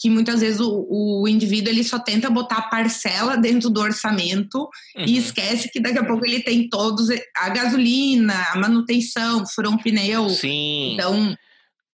que 0.00 0.08
muitas 0.08 0.40
vezes 0.40 0.60
o, 0.60 0.86
o 0.88 1.26
indivíduo 1.26 1.72
ele 1.72 1.82
só 1.82 1.98
tenta 1.98 2.30
botar 2.30 2.58
a 2.58 2.68
parcela 2.68 3.36
dentro 3.36 3.68
do 3.68 3.80
orçamento 3.80 4.68
uhum. 4.96 5.04
e 5.04 5.18
esquece 5.18 5.68
que 5.68 5.80
daqui 5.80 5.98
a 5.98 6.04
pouco 6.04 6.24
ele 6.24 6.44
tem 6.44 6.68
todos 6.68 7.08
a 7.36 7.48
gasolina, 7.48 8.34
a 8.52 8.58
manutenção, 8.60 9.44
furou 9.44 9.72
um 9.72 9.78
pneu. 9.78 10.28
Sim. 10.28 10.94
Então, 10.94 11.34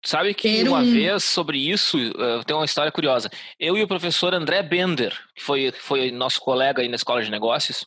Sabe 0.04 0.32
que 0.32 0.62
uma 0.62 0.80
um... 0.80 0.92
vez 0.92 1.24
sobre 1.24 1.58
isso, 1.58 1.98
uh, 1.98 2.42
tem 2.46 2.56
uma 2.56 2.64
história 2.64 2.90
curiosa. 2.90 3.30
Eu 3.58 3.76
e 3.76 3.82
o 3.82 3.88
professor 3.88 4.34
André 4.34 4.62
Bender, 4.62 5.12
que 5.34 5.42
foi, 5.42 5.72
foi 5.72 6.10
nosso 6.10 6.40
colega 6.40 6.80
aí 6.80 6.88
na 6.88 6.96
Escola 6.96 7.22
de 7.22 7.30
Negócios, 7.30 7.86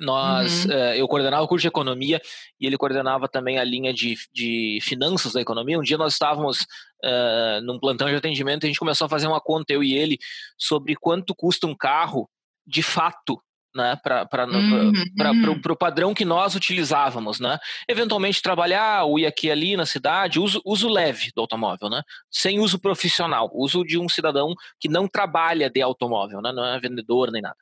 nós, 0.00 0.64
uhum. 0.64 0.70
uh, 0.70 0.94
eu 0.94 1.08
coordenava 1.08 1.42
o 1.42 1.48
curso 1.48 1.62
de 1.62 1.68
economia 1.68 2.20
e 2.60 2.66
ele 2.66 2.78
coordenava 2.78 3.28
também 3.28 3.58
a 3.58 3.64
linha 3.64 3.92
de, 3.92 4.16
de 4.32 4.78
finanças 4.82 5.32
da 5.32 5.40
economia. 5.40 5.78
Um 5.78 5.82
dia 5.82 5.98
nós 5.98 6.14
estávamos 6.14 6.62
uh, 7.04 7.60
num 7.62 7.78
plantão 7.78 8.08
de 8.08 8.14
atendimento 8.14 8.64
e 8.64 8.66
a 8.66 8.68
gente 8.68 8.78
começou 8.78 9.06
a 9.06 9.10
fazer 9.10 9.26
uma 9.26 9.40
conta, 9.40 9.72
eu 9.72 9.82
e 9.82 9.94
ele, 9.94 10.18
sobre 10.58 10.96
quanto 10.96 11.34
custa 11.34 11.66
um 11.66 11.74
carro 11.74 12.28
de 12.66 12.82
fato 12.82 13.40
né, 13.74 13.98
para 14.02 14.46
uhum, 14.46 14.92
uhum. 14.92 15.60
o 15.70 15.76
padrão 15.76 16.14
que 16.14 16.24
nós 16.24 16.54
utilizávamos, 16.54 17.40
né? 17.40 17.58
Eventualmente 17.88 18.42
trabalhar, 18.42 19.04
ou 19.04 19.18
ir 19.18 19.26
aqui 19.26 19.50
ali 19.50 19.76
na 19.76 19.86
cidade, 19.86 20.38
uso, 20.38 20.60
uso 20.64 20.88
leve 20.88 21.30
do 21.34 21.40
automóvel, 21.40 21.88
né? 21.88 22.02
Sem 22.30 22.60
uso 22.60 22.78
profissional, 22.78 23.50
uso 23.54 23.84
de 23.84 23.98
um 23.98 24.08
cidadão 24.08 24.54
que 24.78 24.88
não 24.88 25.08
trabalha 25.08 25.70
de 25.70 25.80
automóvel, 25.80 26.40
né? 26.42 26.52
Não 26.52 26.64
é 26.64 26.78
vendedor 26.78 27.30
nem 27.30 27.42
nada. 27.42 27.56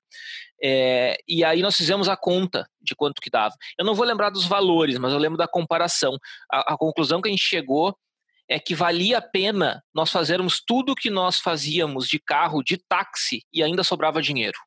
É, 0.63 1.17
e 1.27 1.45
aí 1.45 1.63
nós 1.63 1.77
fizemos 1.77 2.09
a 2.09 2.17
conta 2.17 2.69
de 2.81 2.95
quanto 2.95 3.21
que 3.21 3.31
dava. 3.31 3.55
Eu 3.79 3.85
não 3.85 3.95
vou 3.95 4.05
lembrar 4.05 4.31
dos 4.31 4.45
valores, 4.45 4.99
mas 4.99 5.13
eu 5.13 5.19
lembro 5.19 5.39
da 5.39 5.49
comparação. 5.49 6.19
A, 6.53 6.75
a 6.75 6.77
conclusão 6.77 7.23
que 7.23 7.29
a 7.29 7.31
gente 7.31 7.45
chegou 7.45 7.97
é 8.49 8.59
que 8.59 8.75
valia 8.75 9.19
a 9.19 9.23
pena 9.23 9.83
nós 9.95 10.11
fazermos 10.11 10.61
tudo 10.61 10.93
o 10.93 10.95
que 10.97 11.09
nós 11.09 11.39
fazíamos 11.39 12.09
de 12.09 12.19
carro, 12.19 12.65
de 12.65 12.77
táxi, 12.77 13.43
e 13.53 13.63
ainda 13.63 13.85
sobrava 13.85 14.21
dinheiro. 14.21 14.59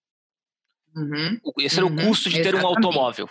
Uhum, 0.95 1.39
Esse 1.59 1.77
era 1.77 1.85
uhum, 1.85 1.95
o 1.95 2.07
custo 2.07 2.29
de 2.29 2.35
ter 2.35 2.49
exatamente. 2.49 2.65
um 2.65 2.67
automóvel. 2.67 3.29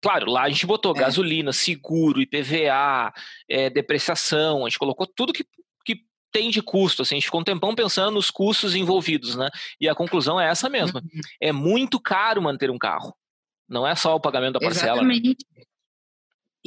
Claro, 0.00 0.30
lá 0.30 0.42
a 0.42 0.50
gente 0.50 0.66
botou 0.66 0.94
é. 0.94 1.00
gasolina, 1.00 1.52
seguro, 1.52 2.20
IPVA, 2.20 3.12
é, 3.48 3.70
depreciação, 3.70 4.66
a 4.66 4.68
gente 4.68 4.78
colocou 4.78 5.06
tudo 5.06 5.32
que, 5.32 5.46
que 5.84 6.02
tem 6.30 6.50
de 6.50 6.60
custo. 6.60 7.02
Assim, 7.02 7.14
a 7.14 7.18
gente 7.18 7.24
ficou 7.24 7.40
um 7.40 7.44
tempão 7.44 7.74
pensando 7.74 8.12
nos 8.12 8.30
custos 8.30 8.74
envolvidos, 8.74 9.34
né? 9.34 9.48
E 9.80 9.88
a 9.88 9.94
conclusão 9.94 10.38
é 10.38 10.48
essa 10.48 10.68
mesma. 10.68 11.00
Uhum. 11.00 11.20
É 11.40 11.52
muito 11.52 11.98
caro 11.98 12.42
manter 12.42 12.70
um 12.70 12.78
carro. 12.78 13.14
Não 13.66 13.86
é 13.86 13.94
só 13.96 14.14
o 14.14 14.20
pagamento 14.20 14.54
da 14.54 14.60
parcela. 14.60 14.98
Exatamente. 14.98 15.46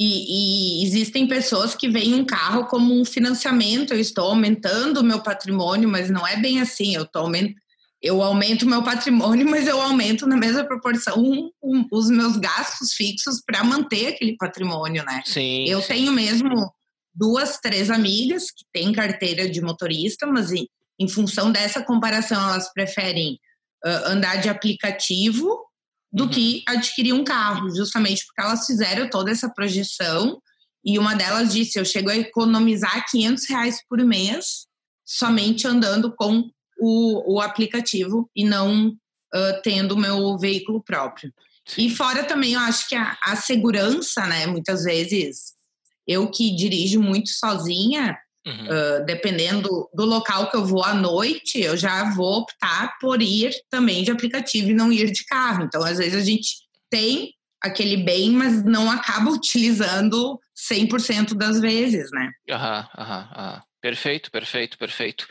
E, 0.00 0.80
e, 0.80 0.84
existem 0.84 1.26
pessoas 1.26 1.74
que 1.74 1.88
veem 1.88 2.14
um 2.14 2.24
carro 2.24 2.66
como 2.66 3.00
um 3.00 3.04
financiamento. 3.04 3.92
Eu 3.92 4.00
estou 4.00 4.30
aumentando 4.30 4.98
o 4.98 5.04
meu 5.04 5.20
patrimônio, 5.22 5.88
mas 5.88 6.08
não 6.10 6.26
é 6.26 6.36
bem 6.36 6.60
assim. 6.60 6.94
Eu 6.94 7.02
estou 7.02 7.22
aumentando 7.22 7.67
eu 8.02 8.22
aumento 8.22 8.66
meu 8.66 8.82
patrimônio, 8.82 9.46
mas 9.50 9.66
eu 9.66 9.80
aumento 9.80 10.26
na 10.26 10.36
mesma 10.36 10.64
proporção 10.64 11.18
um, 11.18 11.50
um, 11.62 11.86
os 11.90 12.08
meus 12.08 12.36
gastos 12.36 12.92
fixos 12.92 13.42
para 13.44 13.64
manter 13.64 14.08
aquele 14.08 14.36
patrimônio, 14.36 15.04
né? 15.04 15.22
Sim. 15.24 15.64
Eu 15.66 15.80
sim. 15.80 15.88
tenho 15.88 16.12
mesmo 16.12 16.72
duas, 17.14 17.58
três 17.58 17.90
amigas 17.90 18.50
que 18.50 18.64
têm 18.72 18.92
carteira 18.92 19.48
de 19.50 19.60
motorista, 19.60 20.26
mas 20.26 20.52
em, 20.52 20.68
em 20.98 21.08
função 21.08 21.50
dessa 21.50 21.82
comparação, 21.82 22.40
elas 22.40 22.72
preferem 22.72 23.38
uh, 23.84 24.10
andar 24.10 24.36
de 24.36 24.48
aplicativo 24.48 25.64
do 26.12 26.24
uhum. 26.24 26.30
que 26.30 26.62
adquirir 26.66 27.12
um 27.12 27.24
carro, 27.24 27.74
justamente 27.74 28.24
porque 28.26 28.40
elas 28.40 28.64
fizeram 28.64 29.10
toda 29.10 29.30
essa 29.30 29.52
projeção 29.52 30.40
e 30.84 30.98
uma 30.98 31.14
delas 31.14 31.52
disse: 31.52 31.78
eu 31.78 31.84
chego 31.84 32.10
a 32.10 32.16
economizar 32.16 33.04
500 33.10 33.48
reais 33.48 33.84
por 33.88 33.98
mês 33.98 34.66
somente 35.04 35.66
andando 35.66 36.14
com 36.14 36.50
o, 36.78 37.36
o 37.36 37.40
aplicativo 37.40 38.30
e 38.34 38.44
não 38.44 38.88
uh, 38.88 39.62
tendo 39.62 39.92
o 39.92 39.98
meu 39.98 40.38
veículo 40.38 40.82
próprio. 40.82 41.32
E 41.76 41.90
fora 41.90 42.24
também, 42.24 42.54
eu 42.54 42.60
acho 42.60 42.88
que 42.88 42.94
a, 42.94 43.16
a, 43.22 43.36
segurança, 43.36 44.26
né? 44.26 44.46
Muitas 44.46 44.84
vezes, 44.84 45.52
eu 46.06 46.30
que 46.30 46.54
dirijo 46.56 47.00
muito 47.00 47.28
sozinha, 47.28 48.16
uhum. 48.46 48.66
uh, 48.66 49.04
dependendo 49.04 49.68
do 49.92 50.04
local 50.04 50.50
que 50.50 50.56
eu 50.56 50.64
vou 50.64 50.82
à 50.82 50.94
noite, 50.94 51.60
eu 51.60 51.76
já 51.76 52.10
vou 52.14 52.38
optar 52.38 52.96
por 52.98 53.20
ir 53.20 53.52
também 53.68 54.02
de 54.02 54.10
aplicativo 54.10 54.70
e 54.70 54.74
não 54.74 54.90
ir 54.90 55.10
de 55.10 55.24
carro. 55.26 55.64
Então, 55.64 55.82
às 55.82 55.98
vezes, 55.98 56.14
a 56.14 56.24
gente 56.24 56.56
tem 56.88 57.34
aquele 57.60 57.98
bem, 57.98 58.30
mas 58.30 58.64
não 58.64 58.90
acaba 58.90 59.28
utilizando 59.30 60.38
100% 60.72 61.34
das 61.34 61.60
vezes, 61.60 62.10
né? 62.12 62.30
Aham, 62.50 62.88
aham, 62.96 63.28
aham. 63.36 63.62
Perfeito, 63.80 64.30
perfeito, 64.30 64.76
perfeito. 64.76 65.28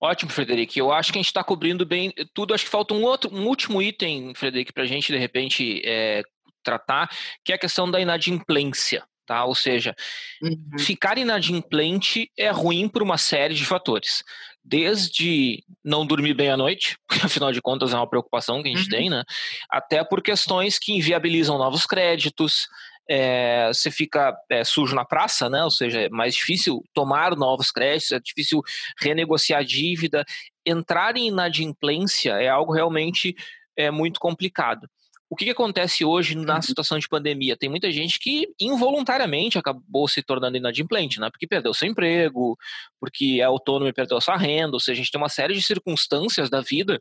Ótimo, 0.00 0.30
Frederico. 0.30 0.72
Eu 0.78 0.90
acho 0.90 1.12
que 1.12 1.18
a 1.18 1.22
gente 1.22 1.28
está 1.28 1.44
cobrindo 1.44 1.84
bem 1.84 2.12
tudo. 2.32 2.54
Acho 2.54 2.64
que 2.64 2.70
falta 2.70 2.94
um 2.94 3.04
outro, 3.04 3.34
um 3.34 3.46
último 3.46 3.82
item, 3.82 4.32
Frederico, 4.34 4.72
para 4.72 4.84
a 4.84 4.86
gente 4.86 5.12
de 5.12 5.18
repente 5.18 5.82
é, 5.84 6.22
tratar, 6.62 7.10
que 7.44 7.52
é 7.52 7.54
a 7.54 7.58
questão 7.58 7.90
da 7.90 8.00
inadimplência. 8.00 9.04
Tá? 9.26 9.44
Ou 9.44 9.54
seja, 9.54 9.94
uhum. 10.42 10.78
ficar 10.78 11.16
inadimplente 11.16 12.28
é 12.36 12.50
ruim 12.50 12.88
por 12.88 13.00
uma 13.00 13.16
série 13.16 13.54
de 13.54 13.64
fatores. 13.64 14.24
Desde 14.64 15.62
não 15.84 16.04
dormir 16.04 16.34
bem 16.34 16.50
à 16.50 16.56
noite, 16.56 16.96
porque 17.06 17.24
afinal 17.24 17.52
de 17.52 17.62
contas 17.62 17.92
é 17.92 17.96
uma 17.96 18.08
preocupação 18.08 18.62
que 18.62 18.68
a 18.68 18.72
gente 18.72 18.84
uhum. 18.84 18.98
tem, 18.98 19.10
né? 19.10 19.22
Até 19.70 20.02
por 20.02 20.20
questões 20.20 20.80
que 20.80 20.92
inviabilizam 20.94 21.58
novos 21.58 21.86
créditos, 21.86 22.66
é, 23.12 23.66
você 23.66 23.90
fica 23.90 24.32
é, 24.48 24.62
sujo 24.62 24.94
na 24.94 25.04
praça, 25.04 25.50
né? 25.50 25.64
Ou 25.64 25.70
seja, 25.70 26.02
é 26.02 26.08
mais 26.08 26.34
difícil 26.34 26.84
tomar 26.94 27.34
novos 27.34 27.72
créditos, 27.72 28.12
é 28.12 28.20
difícil 28.20 28.62
renegociar 29.00 29.60
a 29.60 29.64
dívida. 29.64 30.24
Entrar 30.64 31.16
em 31.16 31.26
inadimplência 31.26 32.34
é 32.34 32.48
algo 32.48 32.72
realmente 32.72 33.34
é, 33.76 33.90
muito 33.90 34.20
complicado. 34.20 34.88
O 35.28 35.34
que, 35.34 35.44
que, 35.44 35.50
acontece 35.50 36.04
hoje 36.04 36.36
na 36.36 36.56
uhum. 36.56 36.62
situação 36.62 36.98
de 37.00 37.08
pandemia? 37.08 37.56
Tem 37.56 37.68
muita 37.68 37.90
gente 37.90 38.18
que 38.20 38.48
involuntariamente 38.60 39.58
acabou 39.58 40.06
se 40.06 40.22
tornando 40.22 40.56
inadimplente, 40.56 41.18
né? 41.18 41.30
Porque 41.30 41.48
perdeu 41.48 41.74
seu 41.74 41.88
emprego, 41.88 42.56
porque 43.00 43.38
é 43.40 43.44
autônomo 43.44 43.88
e 43.88 43.92
perdeu 43.92 44.20
sua 44.20 44.36
renda, 44.36 44.74
ou 44.74 44.80
seja, 44.80 45.00
a 45.00 45.02
gente 45.02 45.10
tem 45.10 45.20
uma 45.20 45.28
série 45.28 45.54
de 45.54 45.62
circunstâncias 45.62 46.48
da 46.48 46.60
vida 46.60 47.00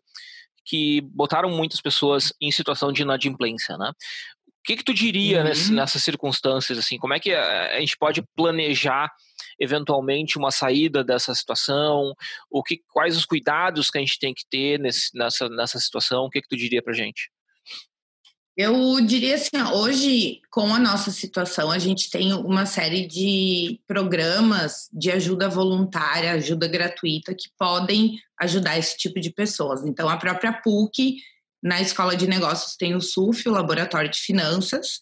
que 0.66 1.02
botaram 1.02 1.50
muitas 1.50 1.82
pessoas 1.82 2.32
em 2.40 2.52
situação 2.52 2.92
de 2.92 3.02
inadimplência, 3.02 3.78
né? 3.78 3.92
O 4.70 4.72
que, 4.72 4.78
que 4.78 4.84
tu 4.84 4.94
diria 4.94 5.40
uhum. 5.40 5.74
nessas 5.74 6.04
circunstâncias, 6.04 6.78
assim? 6.78 7.00
Como 7.00 7.16
é 7.16 7.20
que 7.20 7.34
a, 7.34 7.78
a 7.78 7.80
gente 7.80 7.98
pode 7.98 8.22
planejar 8.36 9.12
eventualmente 9.60 10.38
uma 10.38 10.52
saída 10.52 11.04
dessa 11.04 11.34
situação? 11.34 12.14
O 12.52 12.62
que, 12.62 12.80
quais 12.94 13.18
os 13.18 13.26
cuidados 13.26 13.90
que 13.90 13.98
a 13.98 14.02
gente 14.02 14.20
tem 14.20 14.32
que 14.32 14.44
ter 14.48 14.80
nesse, 14.80 15.10
nessa, 15.18 15.50
nessa 15.50 15.80
situação? 15.80 16.26
O 16.26 16.30
que, 16.30 16.40
que 16.40 16.48
tu 16.48 16.56
diria 16.56 16.84
pra 16.84 16.94
gente? 16.94 17.32
Eu 18.56 19.02
diria 19.02 19.36
assim, 19.36 19.60
hoje, 19.74 20.42
com 20.52 20.72
a 20.76 20.78
nossa 20.78 21.10
situação, 21.10 21.72
a 21.72 21.80
gente 21.80 22.12
tem 22.12 22.32
uma 22.34 22.68
série 22.68 23.08
de 23.08 23.80
programas 23.88 24.88
de 24.94 25.10
ajuda 25.10 25.50
voluntária, 25.50 26.34
ajuda 26.34 26.68
gratuita, 26.68 27.34
que 27.34 27.50
podem 27.58 28.20
ajudar 28.40 28.78
esse 28.78 28.96
tipo 28.98 29.20
de 29.20 29.32
pessoas. 29.32 29.84
Então, 29.84 30.08
a 30.08 30.18
própria 30.18 30.54
PUC, 30.54 31.16
na 31.62 31.82
Escola 31.82 32.16
de 32.16 32.28
Negócios, 32.28 32.76
tem 32.76 32.96
o 32.96 33.02
SUF, 33.02 33.48
o 33.48 33.52
Laboratório 33.52 34.10
de 34.10 34.20
Finanças, 34.20 35.00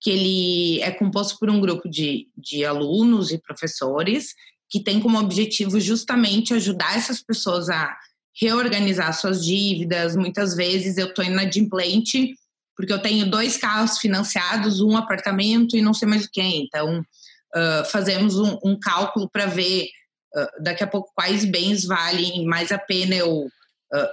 que 0.00 0.10
ele 0.10 0.80
é 0.80 0.90
composto 0.90 1.38
por 1.38 1.50
um 1.50 1.60
grupo 1.60 1.88
de, 1.88 2.28
de 2.36 2.64
alunos 2.64 3.30
e 3.30 3.38
professores, 3.38 4.34
que 4.68 4.82
tem 4.82 5.00
como 5.00 5.18
objetivo 5.18 5.78
justamente 5.78 6.54
ajudar 6.54 6.96
essas 6.96 7.22
pessoas 7.22 7.68
a 7.68 7.96
reorganizar 8.40 9.12
suas 9.12 9.44
dívidas. 9.44 10.16
Muitas 10.16 10.54
vezes 10.54 10.96
eu 10.96 11.08
estou 11.08 11.24
inadimplente 11.24 12.34
porque 12.76 12.92
eu 12.92 13.02
tenho 13.02 13.30
dois 13.30 13.58
carros 13.58 13.98
financiados, 13.98 14.80
um 14.80 14.96
apartamento 14.96 15.76
e 15.76 15.82
não 15.82 15.92
sei 15.92 16.08
mais 16.08 16.24
o 16.24 16.30
que. 16.30 16.40
Então, 16.40 17.00
uh, 17.00 17.84
fazemos 17.90 18.38
um, 18.38 18.58
um 18.64 18.78
cálculo 18.78 19.28
para 19.28 19.44
ver 19.44 19.88
uh, 20.34 20.62
daqui 20.62 20.82
a 20.82 20.86
pouco 20.86 21.12
quais 21.14 21.44
bens 21.44 21.84
valem 21.84 22.46
mais 22.46 22.72
a 22.72 22.78
pena 22.78 23.14
eu 23.14 23.50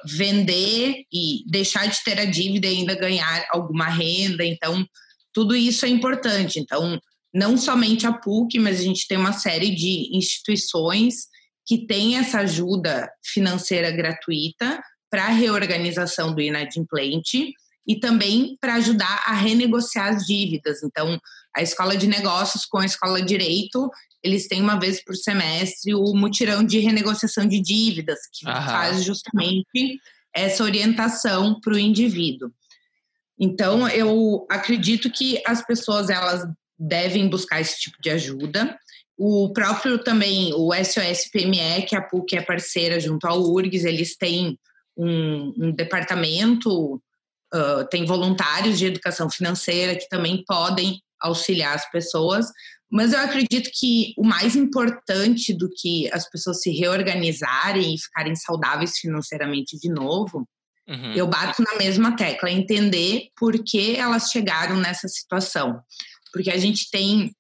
vender 0.06 1.04
e 1.12 1.44
deixar 1.48 1.88
de 1.88 2.04
ter 2.04 2.20
a 2.20 2.26
dívida 2.26 2.68
e 2.68 2.78
ainda 2.78 2.96
ganhar 2.96 3.46
alguma 3.52 3.88
renda. 3.88 4.44
Então, 4.44 4.86
tudo 5.34 5.56
isso 5.56 5.86
é 5.86 5.90
importante. 5.90 6.60
Então, 6.60 7.00
não 7.34 7.58
somente 7.58 8.08
a 8.08 8.14
PUC, 8.14 8.60
mas 8.60 8.80
a 8.80 8.84
gente 8.84 9.08
tem 9.08 9.18
uma 9.18 9.34
série 9.34 9.76
de 9.76 10.10
instituições 10.16 11.28
que 11.66 11.86
têm 11.86 12.18
essa 12.18 12.40
ajuda 12.40 13.10
financeira 13.24 13.92
gratuita 13.92 14.82
para 15.10 15.26
a 15.26 15.30
reorganização 15.30 16.34
do 16.34 16.42
inadimplente 16.42 17.52
e 17.88 18.00
também 18.00 18.58
para 18.60 18.76
ajudar 18.76 19.24
a 19.26 19.34
renegociar 19.34 20.16
as 20.16 20.26
dívidas. 20.26 20.84
Então, 20.84 21.20
a 21.56 21.62
escola 21.62 21.96
de 21.96 22.08
negócios 22.08 22.66
com 22.66 22.80
a 22.80 22.86
escola 22.86 23.22
de 23.22 23.28
direito, 23.28 23.90
eles 24.28 24.48
têm 24.48 24.62
uma 24.62 24.80
vez 24.80 25.04
por 25.04 25.16
semestre 25.16 25.96
o 25.96 26.14
mutirão 26.14 26.64
de 26.64 26.80
renegociação 26.80 27.46
de 27.46 27.62
dívidas, 27.62 28.20
que 28.34 28.48
Aham. 28.48 28.72
faz 28.72 29.04
justamente 29.04 30.00
essa 30.34 30.64
orientação 30.64 31.60
para 31.60 31.74
o 31.74 31.80
indivíduo. 31.80 32.52
Então, 33.40 33.88
eu 33.88 34.46
acredito 34.50 35.10
que 35.10 35.42
as 35.46 35.66
pessoas 35.66 36.10
elas 36.10 36.48
devem 36.78 37.28
buscar 37.28 37.62
esse 37.62 37.80
tipo 37.80 37.98
de 38.02 38.10
ajuda. 38.10 38.78
O 39.18 39.52
próprio 39.52 39.98
também, 40.04 40.54
o 40.54 40.72
SOS 40.74 41.30
PME, 41.32 41.86
que 41.88 41.96
a 41.96 42.02
PUC 42.02 42.38
é 42.38 42.42
parceira 42.42 43.00
junto 43.00 43.26
ao 43.26 43.42
URGS, 43.42 43.86
eles 43.86 44.16
têm 44.16 44.60
um, 44.96 45.54
um 45.58 45.72
departamento 45.72 47.02
uh, 47.54 47.88
tem 47.90 48.06
voluntários 48.06 48.78
de 48.78 48.86
educação 48.86 49.30
financeira 49.30 49.96
que 49.96 50.10
também 50.10 50.44
podem 50.46 51.02
auxiliar 51.20 51.76
as 51.76 51.90
pessoas, 51.90 52.48
mas 52.90 53.12
eu 53.12 53.20
acredito 53.20 53.70
que 53.74 54.14
o 54.18 54.26
mais 54.26 54.56
importante 54.56 55.54
do 55.54 55.70
que 55.70 56.10
as 56.14 56.30
pessoas 56.30 56.62
se 56.62 56.72
reorganizarem 56.72 57.94
e 57.94 58.00
ficarem 58.00 58.36
saudáveis 58.36 58.98
financeiramente 58.98 59.78
de 59.78 59.90
novo, 59.90 60.48
uhum. 60.88 61.14
eu 61.14 61.28
bato 61.28 61.62
na 61.62 61.76
mesma 61.76 62.16
tecla, 62.16 62.50
entender 62.50 63.28
por 63.36 63.62
que 63.64 63.96
elas 63.96 64.30
chegaram 64.32 64.78
nessa 64.78 65.08
situação. 65.08 65.82
Porque 66.32 66.50
a 66.50 66.58
gente 66.58 66.90
tem, 66.90 67.34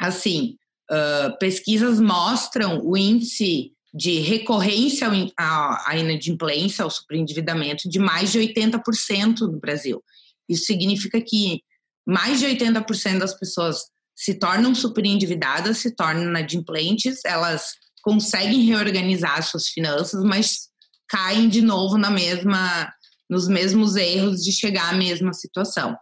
assim, 0.00 0.56
uh, 0.90 1.38
pesquisas 1.38 2.00
mostram 2.00 2.80
o 2.84 2.96
índice 2.96 3.72
de 3.94 4.18
recorrência 4.18 5.08
à 5.38 5.96
inadimplência, 5.96 6.82
ao 6.82 6.90
superendividamento, 6.90 7.88
de 7.88 7.98
mais 7.98 8.32
de 8.32 8.38
80% 8.38 9.40
no 9.40 9.60
Brasil. 9.60 10.02
Isso 10.48 10.64
significa 10.64 11.20
que 11.20 11.62
mais 12.06 12.40
de 12.40 12.46
80% 12.46 13.18
das 13.18 13.38
pessoas 13.38 13.84
se 14.18 14.34
tornam 14.34 14.74
superendividadas, 14.74 15.78
se 15.78 15.94
tornam 15.94 16.24
inadimplentes, 16.24 17.20
elas 17.24 17.70
conseguem 18.02 18.64
reorganizar 18.64 19.40
suas 19.44 19.68
finanças, 19.68 20.24
mas 20.24 20.68
caem 21.08 21.48
de 21.48 21.62
novo 21.62 21.96
na 21.96 22.10
mesma 22.10 22.92
nos 23.30 23.46
mesmos 23.46 23.94
erros 23.94 24.42
de 24.42 24.50
chegar 24.50 24.92
à 24.92 24.96
mesma 24.96 25.34
situação. 25.34 25.94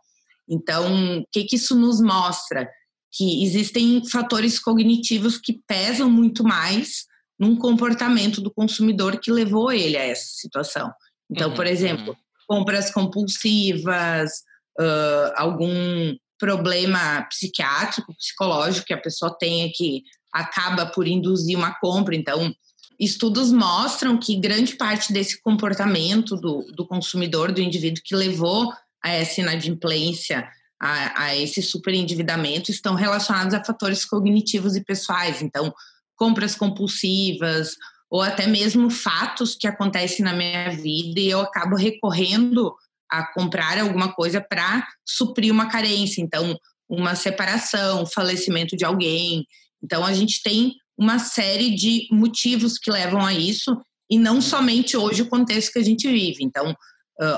Então, 0.49 1.19
o 1.19 1.25
que, 1.33 1.43
que 1.43 1.57
isso 1.57 1.75
nos 1.75 2.01
mostra? 2.01 2.71
Que 3.13 3.45
existem 3.45 4.01
fatores 4.09 4.61
cognitivos 4.61 5.37
que 5.37 5.61
pesam 5.67 6.09
muito 6.09 6.45
mais 6.45 7.05
num 7.39 7.57
comportamento 7.57 8.41
do 8.41 8.55
consumidor 8.55 9.19
que 9.19 9.33
levou 9.33 9.73
ele 9.73 9.97
a 9.97 10.05
essa 10.05 10.29
situação. 10.37 10.91
Então, 11.29 11.51
uhum, 11.51 11.57
por 11.57 11.67
exemplo, 11.67 12.11
uhum. 12.11 12.17
compras 12.47 12.93
compulsivas, 12.93 14.31
uh, 14.79 15.33
algum 15.35 16.15
problema 16.39 17.23
psiquiátrico, 17.29 18.15
psicológico 18.17 18.87
que 18.87 18.95
a 18.95 19.01
pessoa 19.01 19.37
tenha 19.39 19.71
que 19.75 20.03
acaba 20.33 20.87
por 20.87 21.07
induzir 21.07 21.57
uma 21.57 21.75
compra. 21.79 22.15
Então, 22.15 22.55
estudos 23.01 23.51
mostram 23.51 24.19
que 24.19 24.37
grande 24.37 24.77
parte 24.77 25.13
desse 25.13 25.41
comportamento 25.41 26.37
do, 26.37 26.63
do 26.75 26.87
consumidor, 26.87 27.53
do 27.53 27.61
indivíduo 27.61 28.03
que 28.05 28.15
levou 28.15 28.73
a 29.03 29.11
essa 29.11 29.41
inadimplência, 29.41 30.47
a, 30.81 31.25
a 31.25 31.37
esse 31.37 31.63
superendividamento, 31.63 32.71
estão 32.71 32.95
relacionados 32.95 33.55
a 33.55 33.65
fatores 33.65 34.05
cognitivos 34.05 34.77
e 34.77 34.85
pessoais. 34.85 35.41
Então, 35.41 35.73
compras 36.15 36.55
compulsivas 36.55 37.77
ou 38.11 38.23
até 38.23 38.47
mesmo 38.47 38.91
fatos 38.91 39.55
que 39.55 39.67
acontecem 39.67 40.25
na 40.25 40.33
minha 40.33 40.71
vida 40.71 41.21
e 41.21 41.29
eu 41.29 41.41
acabo 41.41 41.77
recorrendo 41.77 42.75
a 43.11 43.33
comprar 43.33 43.79
alguma 43.79 44.13
coisa 44.13 44.41
para 44.41 44.87
suprir 45.07 45.53
uma 45.53 45.69
carência. 45.69 46.21
Então, 46.21 46.57
uma 46.89 47.15
separação, 47.15 48.07
falecimento 48.07 48.77
de 48.77 48.85
alguém. 48.85 49.45
Então, 49.83 50.05
a 50.05 50.13
gente 50.13 50.43
tem 50.43 50.75
uma 50.97 51.19
série 51.19 51.75
de 51.75 52.07
motivos 52.11 52.79
que 52.79 52.91
levam 52.91 53.25
a 53.25 53.33
isso 53.35 53.77
e 54.11 54.19
não 54.19 54.41
somente 54.41 54.97
hoje 54.97 55.23
o 55.23 55.29
contexto 55.29 55.73
que 55.73 55.79
a 55.79 55.85
gente 55.85 56.09
vive. 56.09 56.43
Então, 56.43 56.75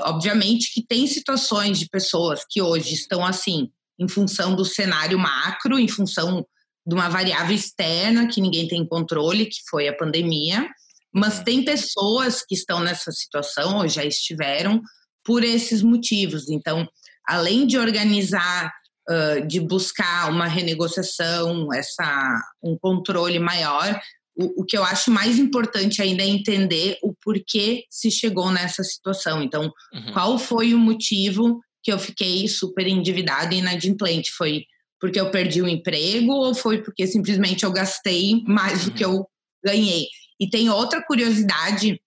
obviamente 0.03 0.73
que 0.73 0.85
tem 0.85 1.07
situações 1.07 1.79
de 1.79 1.87
pessoas 1.87 2.45
que 2.49 2.61
hoje 2.61 2.93
estão 2.93 3.25
assim 3.25 3.69
em 3.99 4.07
função 4.07 4.55
do 4.55 4.63
cenário 4.63 5.17
macro, 5.17 5.77
em 5.77 5.87
função 5.87 6.45
de 6.85 6.95
uma 6.95 7.09
variável 7.09 7.55
externa 7.55 8.27
que 8.27 8.41
ninguém 8.41 8.67
tem 8.67 8.87
controle, 8.87 9.45
que 9.45 9.59
foi 9.69 9.87
a 9.87 9.95
pandemia, 9.95 10.67
mas 11.13 11.43
tem 11.43 11.63
pessoas 11.63 12.43
que 12.45 12.55
estão 12.55 12.79
nessa 12.79 13.11
situação 13.11 13.77
ou 13.79 13.87
já 13.87 14.05
estiveram 14.05 14.81
por 15.29 15.43
esses 15.43 15.83
motivos. 15.83 16.49
Então, 16.49 16.89
além 17.23 17.67
de 17.67 17.77
organizar, 17.77 18.73
uh, 19.07 19.45
de 19.45 19.59
buscar 19.59 20.27
uma 20.31 20.47
renegociação, 20.47 21.71
essa, 21.71 22.41
um 22.63 22.75
controle 22.75 23.37
maior, 23.37 24.01
o, 24.35 24.63
o, 24.63 24.65
que 24.65 24.75
eu 24.75 24.83
acho 24.83 25.11
mais 25.11 25.37
importante 25.37 26.01
ainda 26.01 26.23
é 26.23 26.27
entender 26.27 26.97
o 27.03 27.13
porquê 27.23 27.83
se 27.91 28.09
chegou 28.09 28.49
nessa 28.49 28.83
situação. 28.83 29.43
Então, 29.43 29.71
uhum. 29.93 30.13
qual 30.13 30.39
foi 30.39 30.73
o 30.73 30.79
motivo 30.79 31.61
que 31.83 31.93
eu 31.93 31.99
fiquei 31.99 32.47
super 32.47 32.87
endividada 32.87 33.53
e 33.53 33.59
inadimplente? 33.59 34.31
Foi 34.31 34.63
porque 34.99 35.19
eu 35.19 35.29
perdi 35.29 35.61
o 35.61 35.69
emprego 35.69 36.31
ou 36.31 36.55
foi 36.55 36.81
porque 36.81 37.05
simplesmente 37.05 37.63
eu 37.63 37.71
gastei 37.71 38.41
mais 38.47 38.85
do 38.85 38.91
que 38.91 39.05
eu 39.05 39.27
ganhei? 39.63 40.07
E 40.39 40.49
tem 40.49 40.71
outra 40.71 41.05
curiosidade 41.05 42.01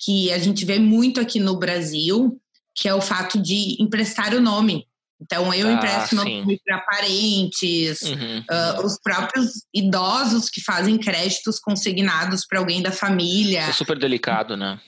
que 0.00 0.32
a 0.32 0.38
gente 0.38 0.64
vê 0.64 0.80
muito 0.80 1.20
aqui 1.20 1.38
no 1.38 1.56
Brasil, 1.56 2.36
que 2.76 2.88
é 2.88 2.94
o 2.94 3.00
fato 3.00 3.40
de 3.40 3.76
emprestar 3.80 4.34
o 4.34 4.40
nome. 4.40 4.86
Então, 5.20 5.52
eu 5.54 5.68
ah, 5.68 5.72
empresto 5.72 6.14
meu 6.14 6.24
nome 6.24 6.60
para 6.64 6.78
parentes, 6.80 8.02
uhum. 8.02 8.38
uh, 8.40 8.84
os 8.84 8.98
próprios 9.02 9.64
idosos 9.74 10.50
que 10.50 10.60
fazem 10.60 10.98
créditos 10.98 11.58
consignados 11.58 12.46
para 12.46 12.58
alguém 12.58 12.82
da 12.82 12.92
família. 12.92 13.60
Isso 13.60 13.70
é 13.70 13.72
super 13.72 13.98
delicado, 13.98 14.56
né? 14.56 14.78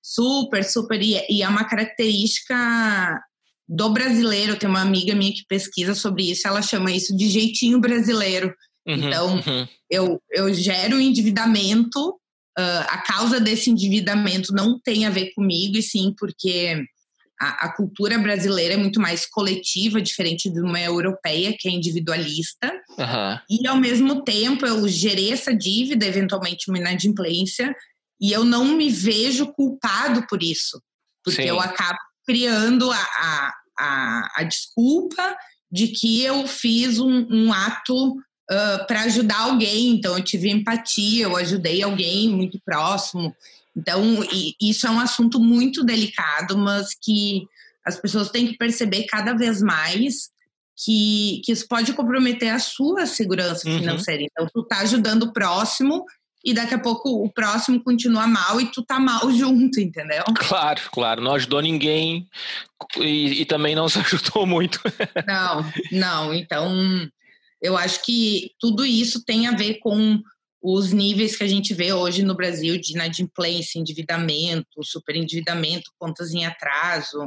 Super, 0.00 0.62
super. 0.64 1.02
E, 1.02 1.20
e 1.28 1.42
é 1.42 1.48
uma 1.48 1.64
característica 1.64 3.20
do 3.68 3.90
brasileiro. 3.90 4.56
Tem 4.56 4.68
uma 4.68 4.82
amiga 4.82 5.16
minha 5.16 5.32
que 5.32 5.44
pesquisa 5.48 5.94
sobre 5.96 6.30
isso, 6.30 6.46
ela 6.46 6.62
chama 6.62 6.92
isso 6.92 7.16
de 7.16 7.28
jeitinho 7.28 7.80
brasileiro. 7.80 8.54
Uhum, 8.86 8.94
então, 8.94 9.34
uhum. 9.34 9.68
Eu, 9.90 10.22
eu 10.30 10.54
gero 10.54 11.00
endividamento. 11.00 12.18
Uh, 12.58 12.84
a 12.88 12.98
causa 12.98 13.40
desse 13.40 13.70
endividamento 13.70 14.52
não 14.52 14.78
tem 14.78 15.06
a 15.06 15.10
ver 15.10 15.32
comigo, 15.34 15.76
e 15.76 15.82
sim 15.82 16.14
porque 16.18 16.84
a, 17.42 17.66
a, 17.66 17.72
cultura 17.74 18.16
brasileira 18.18 18.74
é 18.74 18.76
muito 18.76 19.00
mais 19.00 19.26
coletiva, 19.26 20.00
diferente 20.00 20.48
de 20.48 20.60
uma 20.60 20.80
europeia, 20.80 21.54
que 21.58 21.68
é 21.68 21.72
individualista. 21.72 22.72
Uhum. 22.96 23.38
E, 23.50 23.66
ao 23.66 23.76
mesmo 23.76 24.22
tempo, 24.22 24.64
eu 24.64 24.86
gerei 24.86 25.32
essa 25.32 25.52
dívida, 25.52 26.06
eventualmente 26.06 26.70
uma 26.70 26.78
inadimplência, 26.78 27.74
e 28.20 28.30
eu 28.30 28.44
não 28.44 28.76
me 28.76 28.88
vejo 28.88 29.52
culpado 29.54 30.24
por 30.28 30.40
isso. 30.40 30.80
Porque 31.24 31.42
Sim. 31.42 31.48
eu 31.48 31.60
acabo 31.60 31.98
criando 32.24 32.92
a, 32.92 32.96
a, 32.96 33.54
a, 33.76 34.32
a, 34.36 34.42
desculpa 34.44 35.36
de 35.70 35.88
que 35.88 36.22
eu 36.22 36.46
fiz 36.46 37.00
um, 37.00 37.26
um 37.28 37.52
ato 37.52 38.12
uh, 38.12 38.86
para 38.86 39.02
ajudar 39.02 39.40
alguém. 39.40 39.88
Então, 39.88 40.16
eu 40.16 40.22
tive 40.22 40.48
empatia, 40.48 41.24
eu 41.24 41.36
ajudei 41.36 41.82
alguém 41.82 42.28
muito 42.28 42.60
próximo. 42.64 43.34
Então, 43.76 44.02
isso 44.60 44.86
é 44.86 44.90
um 44.90 45.00
assunto 45.00 45.40
muito 45.40 45.84
delicado, 45.84 46.58
mas 46.58 46.94
que 47.00 47.46
as 47.84 47.98
pessoas 47.98 48.30
têm 48.30 48.46
que 48.46 48.56
perceber 48.56 49.04
cada 49.04 49.34
vez 49.34 49.62
mais 49.62 50.30
que, 50.76 51.40
que 51.44 51.52
isso 51.52 51.66
pode 51.68 51.92
comprometer 51.92 52.50
a 52.50 52.58
sua 52.58 53.06
segurança 53.06 53.68
uhum. 53.68 53.78
financeira. 53.78 54.22
Então, 54.22 54.46
tu 54.52 54.62
tá 54.64 54.80
ajudando 54.80 55.24
o 55.24 55.32
próximo 55.32 56.04
e 56.44 56.52
daqui 56.52 56.74
a 56.74 56.78
pouco 56.78 57.24
o 57.24 57.32
próximo 57.32 57.82
continua 57.82 58.26
mal 58.26 58.60
e 58.60 58.66
tu 58.66 58.82
tá 58.82 58.98
mal 58.98 59.30
junto, 59.32 59.80
entendeu? 59.80 60.24
Claro, 60.36 60.80
claro. 60.92 61.22
Não 61.22 61.34
ajudou 61.34 61.60
ninguém 61.60 62.28
e, 62.98 63.42
e 63.42 63.44
também 63.44 63.74
não 63.74 63.88
se 63.88 63.98
ajudou 64.00 64.46
muito. 64.46 64.80
não, 65.26 65.72
não. 65.92 66.34
Então, 66.34 67.08
eu 67.60 67.76
acho 67.76 68.04
que 68.04 68.50
tudo 68.58 68.84
isso 68.84 69.24
tem 69.24 69.46
a 69.46 69.52
ver 69.52 69.78
com 69.78 70.20
os 70.62 70.92
níveis 70.92 71.36
que 71.36 71.42
a 71.42 71.48
gente 71.48 71.74
vê 71.74 71.92
hoje 71.92 72.22
no 72.22 72.36
Brasil 72.36 72.78
de 72.78 72.92
inadimplência, 72.92 73.78
endividamento, 73.78 74.84
superendividamento, 74.84 75.90
contas 75.98 76.32
em 76.32 76.44
atraso. 76.44 77.18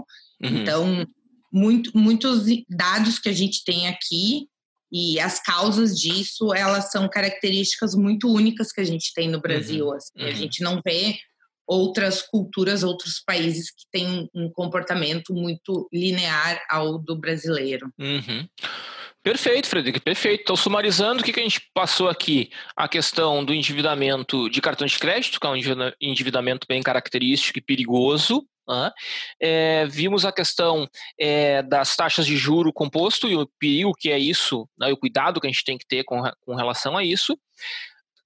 Uhum. 0.41 0.61
Então, 0.61 1.05
muito, 1.51 1.91
muitos 1.97 2.45
dados 2.69 3.19
que 3.19 3.29
a 3.29 3.33
gente 3.33 3.63
tem 3.65 3.87
aqui 3.87 4.47
e 4.91 5.19
as 5.19 5.41
causas 5.41 5.99
disso, 5.99 6.53
elas 6.53 6.91
são 6.91 7.09
características 7.09 7.93
muito 7.95 8.31
únicas 8.31 8.71
que 8.71 8.79
a 8.79 8.85
gente 8.85 9.13
tem 9.13 9.29
no 9.29 9.41
Brasil. 9.41 9.87
Uhum. 9.87 9.93
Assim. 9.93 10.11
Uhum. 10.17 10.27
A 10.27 10.31
gente 10.31 10.63
não 10.63 10.81
vê 10.85 11.17
outras 11.67 12.21
culturas, 12.21 12.83
outros 12.83 13.21
países 13.25 13.71
que 13.71 13.85
têm 13.91 14.29
um 14.33 14.49
comportamento 14.51 15.33
muito 15.33 15.89
linear 15.91 16.61
ao 16.69 16.97
do 16.97 17.17
brasileiro. 17.17 17.91
Uhum. 17.99 18.47
Perfeito, 19.25 19.67
Frederico, 19.67 19.99
perfeito. 20.05 20.41
Então, 20.43 20.55
sumarizando, 20.55 21.19
o 21.19 21.25
que, 21.25 21.33
que 21.33 21.39
a 21.39 21.43
gente 21.43 21.59
passou 21.73 22.07
aqui? 22.07 22.51
A 22.75 22.87
questão 22.87 23.43
do 23.43 23.55
endividamento 23.55 24.47
de 24.51 24.61
cartão 24.61 24.85
de 24.85 24.99
crédito, 24.99 25.39
que 25.39 25.47
é 25.47 25.49
um 25.49 25.55
endividamento 25.99 26.67
bem 26.69 26.83
característico 26.83 27.57
e 27.57 27.61
perigoso. 27.61 28.47
Né? 28.69 28.91
É, 29.41 29.87
vimos 29.87 30.25
a 30.25 30.31
questão 30.31 30.87
é, 31.19 31.63
das 31.63 31.95
taxas 31.95 32.27
de 32.27 32.37
juro 32.37 32.71
composto 32.71 33.27
e 33.27 33.35
o 33.35 33.49
perigo 33.59 33.93
que 33.97 34.11
é 34.11 34.19
isso, 34.19 34.69
né, 34.77 34.91
o 34.91 34.97
cuidado 34.97 35.41
que 35.41 35.47
a 35.47 35.49
gente 35.49 35.63
tem 35.63 35.77
que 35.77 35.87
ter 35.87 36.03
com, 36.03 36.21
com 36.41 36.53
relação 36.53 36.95
a 36.95 37.03
isso. 37.03 37.35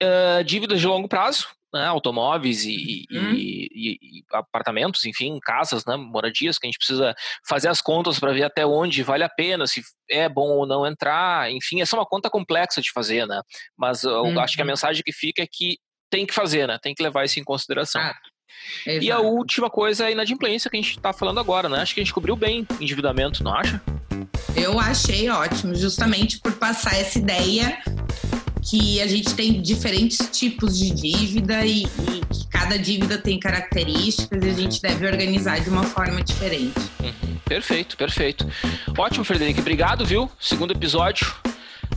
É, 0.02 0.42
dívidas 0.42 0.80
de 0.80 0.86
longo 0.86 1.08
prazo, 1.08 1.46
né, 1.72 1.86
automóveis 1.86 2.64
e, 2.64 3.04
uhum. 3.10 3.32
e, 3.32 3.68
e, 3.72 3.98
e, 4.02 4.24
apartamentos, 4.32 5.04
enfim, 5.04 5.38
casas, 5.40 5.84
né, 5.84 5.96
moradias, 5.96 6.58
que 6.58 6.66
a 6.66 6.68
gente 6.68 6.78
precisa 6.78 7.14
fazer 7.46 7.68
as 7.68 7.80
contas 7.80 8.18
para 8.18 8.32
ver 8.32 8.44
até 8.44 8.66
onde 8.66 9.02
vale 9.02 9.22
a 9.22 9.28
pena, 9.28 9.66
se 9.66 9.82
é 10.10 10.28
bom 10.28 10.48
ou 10.48 10.66
não 10.66 10.86
entrar, 10.86 11.50
enfim, 11.52 11.80
essa 11.80 11.96
é 11.96 11.98
uma 11.98 12.06
conta 12.06 12.28
complexa 12.28 12.80
de 12.80 12.90
fazer, 12.92 13.26
né? 13.26 13.40
Mas 13.76 14.02
eu 14.02 14.22
uhum. 14.22 14.40
acho 14.40 14.54
que 14.54 14.62
a 14.62 14.64
uhum. 14.64 14.70
mensagem 14.70 15.02
que 15.04 15.12
fica 15.12 15.42
é 15.42 15.46
que 15.50 15.78
tem 16.10 16.26
que 16.26 16.34
fazer, 16.34 16.66
né? 16.66 16.78
Tem 16.82 16.94
que 16.94 17.02
levar 17.02 17.24
isso 17.24 17.38
em 17.38 17.44
consideração. 17.44 18.02
Ah, 18.02 18.14
e 18.86 19.10
a 19.10 19.20
última 19.20 19.70
coisa 19.70 20.04
é 20.04 20.06
a 20.08 20.10
inadimplência 20.10 20.68
que 20.68 20.76
a 20.76 20.80
gente 20.80 20.96
está 20.96 21.12
falando 21.12 21.38
agora, 21.38 21.68
né? 21.68 21.80
Acho 21.80 21.94
que 21.94 22.00
a 22.00 22.04
gente 22.04 22.12
cobriu 22.12 22.34
bem 22.34 22.66
endividamento, 22.80 23.44
não 23.44 23.54
acha? 23.54 23.80
Eu 24.56 24.80
achei 24.80 25.30
ótimo, 25.30 25.74
justamente 25.74 26.40
por 26.40 26.52
passar 26.54 26.98
essa 26.98 27.18
ideia 27.18 27.80
que 28.62 29.00
a 29.00 29.06
gente 29.06 29.34
tem 29.34 29.60
diferentes 29.60 30.28
tipos 30.32 30.78
de 30.78 30.90
dívida 30.90 31.64
e, 31.64 31.84
e, 31.84 32.20
que 32.30 32.46
cada 32.48 32.78
dívida 32.78 33.18
tem 33.18 33.38
características 33.38 34.44
e 34.44 34.48
a 34.48 34.54
gente 34.54 34.82
deve 34.82 35.06
organizar 35.06 35.60
de 35.60 35.70
uma 35.70 35.82
forma 35.82 36.22
diferente. 36.22 36.78
Uhum. 37.00 37.36
Perfeito, 37.44 37.96
perfeito. 37.96 38.46
Ótimo, 38.96 39.24
Frederico. 39.24 39.60
Obrigado, 39.60 40.04
viu? 40.04 40.30
Segundo 40.38 40.72
episódio. 40.72 41.34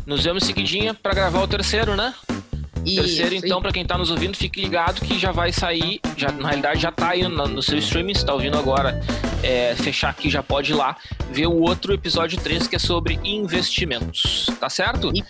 Nos 0.05 0.23
vemos 0.23 0.43
seguidinha 0.43 0.93
para 0.93 1.13
gravar 1.13 1.43
o 1.43 1.47
terceiro, 1.47 1.95
né? 1.95 2.13
Isso, 2.85 3.01
terceiro, 3.01 3.35
então, 3.35 3.61
para 3.61 3.71
quem 3.71 3.83
está 3.83 3.97
nos 3.97 4.11
ouvindo, 4.11 4.35
fique 4.35 4.59
ligado 4.59 4.99
que 5.01 5.17
já 5.17 5.31
vai 5.31 5.53
sair, 5.53 6.01
já, 6.17 6.31
na 6.31 6.49
realidade 6.49 6.81
já 6.81 6.89
está 6.89 7.09
aí 7.09 7.23
no, 7.23 7.47
no, 7.47 7.61
seu 7.61 7.77
streaming, 7.77 8.11
está 8.11 8.33
ouvindo 8.33 8.57
agora, 8.57 8.99
é, 9.41 9.73
fechar 9.75 10.09
aqui, 10.09 10.29
já 10.29 10.43
pode 10.43 10.71
ir 10.71 10.75
lá 10.75 10.97
ver 11.31 11.47
o 11.47 11.61
outro 11.61 11.93
episódio 11.93 12.37
3 12.37 12.67
que 12.67 12.75
é 12.75 12.79
sobre 12.79 13.19
investimentos, 13.23 14.47
tá 14.59 14.69
certo? 14.69 15.11
E 15.15 15.23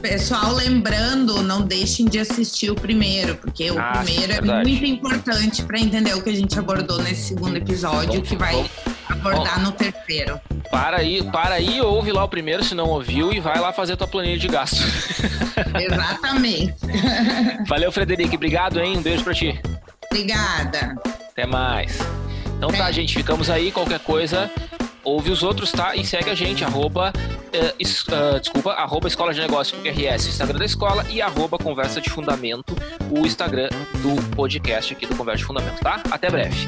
Pessoal, 0.00 0.54
lembrando, 0.54 1.42
não 1.42 1.62
deixem 1.62 2.06
de 2.06 2.18
assistir 2.18 2.70
o 2.70 2.74
primeiro, 2.74 3.36
porque 3.36 3.70
o 3.70 3.78
ah, 3.78 4.02
primeiro 4.02 4.32
é 4.32 4.40
muito 4.40 4.84
importante 4.84 5.62
para 5.62 5.78
entender 5.78 6.14
o 6.14 6.22
que 6.22 6.30
a 6.30 6.34
gente 6.34 6.58
abordou 6.58 7.02
nesse 7.02 7.28
segundo 7.28 7.56
episódio, 7.56 8.20
bom, 8.20 8.26
que 8.26 8.36
vai 8.36 8.54
bom, 8.54 8.66
abordar 9.08 9.58
bom. 9.58 9.66
no 9.66 9.72
terceiro. 9.72 10.40
Para 10.70 10.98
aí, 10.98 11.22
para 11.30 11.56
aí, 11.56 11.80
ouve 11.80 12.12
lá 12.12 12.24
o 12.24 12.28
primeiro 12.28 12.64
se 12.64 12.74
não 12.74 12.88
ouviu 12.88 13.32
e 13.32 13.40
vai 13.40 13.58
lá 13.60 13.72
fazer 13.72 13.96
tua 13.96 14.06
planilha 14.06 14.38
de 14.38 14.48
gasto. 14.48 14.80
Exatamente. 15.78 16.74
Valeu, 17.66 17.92
Frederico. 17.92 18.34
Obrigado, 18.34 18.80
hein? 18.80 18.96
Um 18.96 19.02
beijo 19.02 19.24
para 19.24 19.34
ti. 19.34 19.60
Obrigada. 20.10 20.94
Até 21.30 21.46
mais. 21.46 21.98
Então 22.56 22.70
tá, 22.70 22.90
gente, 22.90 23.14
ficamos 23.14 23.48
aí. 23.48 23.70
Qualquer 23.70 24.00
coisa, 24.00 24.50
ouve 25.04 25.30
os 25.30 25.42
outros, 25.42 25.72
tá? 25.72 25.94
E 25.96 26.04
segue 26.04 26.30
a 26.30 26.34
gente, 26.34 26.64
arroba, 26.64 27.12
uh, 27.12 28.36
uh, 28.36 28.40
desculpa, 28.40 28.72
arroba 28.72 29.08
Escola 29.08 29.32
de 29.32 29.40
Negócios 29.40 29.80
RS, 29.82 30.28
Instagram 30.28 30.58
da 30.58 30.64
escola, 30.64 31.04
e 31.10 31.20
arroba 31.20 31.58
Conversa 31.58 32.00
de 32.00 32.10
Fundamento, 32.10 32.76
o 33.10 33.26
Instagram 33.26 33.68
do 34.02 34.36
podcast 34.36 34.92
aqui 34.92 35.06
do 35.06 35.16
Conversa 35.16 35.38
de 35.38 35.44
Fundamento, 35.44 35.80
tá? 35.80 36.02
Até 36.10 36.30
breve. 36.30 36.66